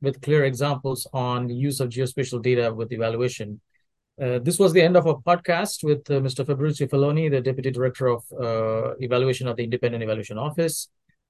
with 0.00 0.20
clear 0.20 0.44
examples 0.44 1.06
on 1.12 1.48
the 1.48 1.54
use 1.54 1.80
of 1.80 1.88
geospatial 1.88 2.40
data 2.42 2.72
with 2.72 2.92
evaluation. 2.92 3.60
Uh, 4.20 4.38
this 4.38 4.58
was 4.58 4.74
the 4.74 4.82
end 4.82 4.98
of 4.98 5.06
our 5.06 5.16
podcast 5.16 5.82
with 5.82 6.10
uh, 6.10 6.20
Mr. 6.20 6.44
Fabrizio 6.44 6.86
Felloni, 6.86 7.30
the 7.30 7.40
Deputy 7.40 7.70
Director 7.70 8.08
of 8.08 8.22
uh, 8.38 8.94
Evaluation 9.00 9.48
of 9.48 9.56
the 9.56 9.64
Independent 9.64 10.02
Evaluation 10.02 10.36
Office. 10.36 10.88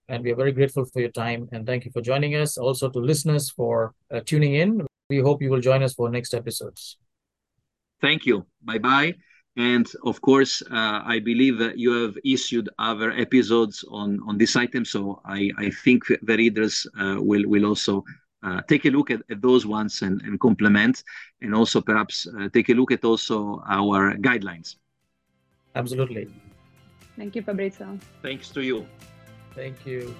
And 0.09 0.25
we 0.25 0.33
are 0.33 0.35
very 0.35 0.51
grateful 0.51 0.85
for 0.85 0.99
your 0.99 1.13
time 1.13 1.49
and 1.53 1.65
thank 1.65 1.85
you 1.85 1.93
for 1.93 2.01
joining 2.01 2.35
us. 2.35 2.59
Also 2.59 2.91
to 2.91 2.99
listeners 2.99 3.49
for 3.49 3.95
uh, 4.11 4.21
tuning 4.27 4.57
in. 4.57 4.85
We 5.09 5.19
hope 5.19 5.41
you 5.41 5.51
will 5.51 5.61
join 5.61 5.85
us 5.85 5.95
for 5.95 6.11
next 6.11 6.35
episodes. 6.35 6.97
Thank 8.01 8.27
you. 8.27 8.45
Bye 8.65 8.79
bye. 8.79 9.15
And 9.57 9.87
of 10.05 10.21
course, 10.21 10.61
uh, 10.63 11.03
I 11.05 11.21
believe 11.21 11.59
that 11.59 11.79
you 11.79 11.93
have 11.93 12.17
issued 12.25 12.69
other 12.81 13.13
episodes 13.13 13.85
on, 13.89 14.19
on 14.27 14.37
this 14.37 14.57
item. 14.57 14.85
So 14.85 15.21
I, 15.25 15.51
I 15.59 15.71
think 15.85 16.05
the 16.09 16.37
readers 16.37 16.89
will, 16.99 17.47
will 17.47 17.67
also 17.67 18.05
uh, 18.43 18.61
take 18.69 18.85
a 18.87 18.91
look 18.91 19.11
at, 19.11 19.21
at 19.31 19.41
those 19.43 19.67
ones 19.67 20.03
and, 20.03 20.23
and 20.23 20.39
complement, 20.41 21.05
and 21.43 21.55
also 21.55 21.81
perhaps 21.81 22.27
uh, 22.27 22.49
take 22.53 22.69
a 22.71 22.75
look 22.75 22.93
at 22.93 23.05
also 23.05 23.63
our 23.69 24.15
guidelines. 24.17 24.77
Absolutely. 25.75 26.29
Thank 27.17 27.37
you, 27.37 27.43
Fabrizio. 27.43 27.99
Thanks 28.23 28.49
to 28.51 28.63
you. 28.63 28.87
Thank 29.55 29.87
you. 29.87 30.15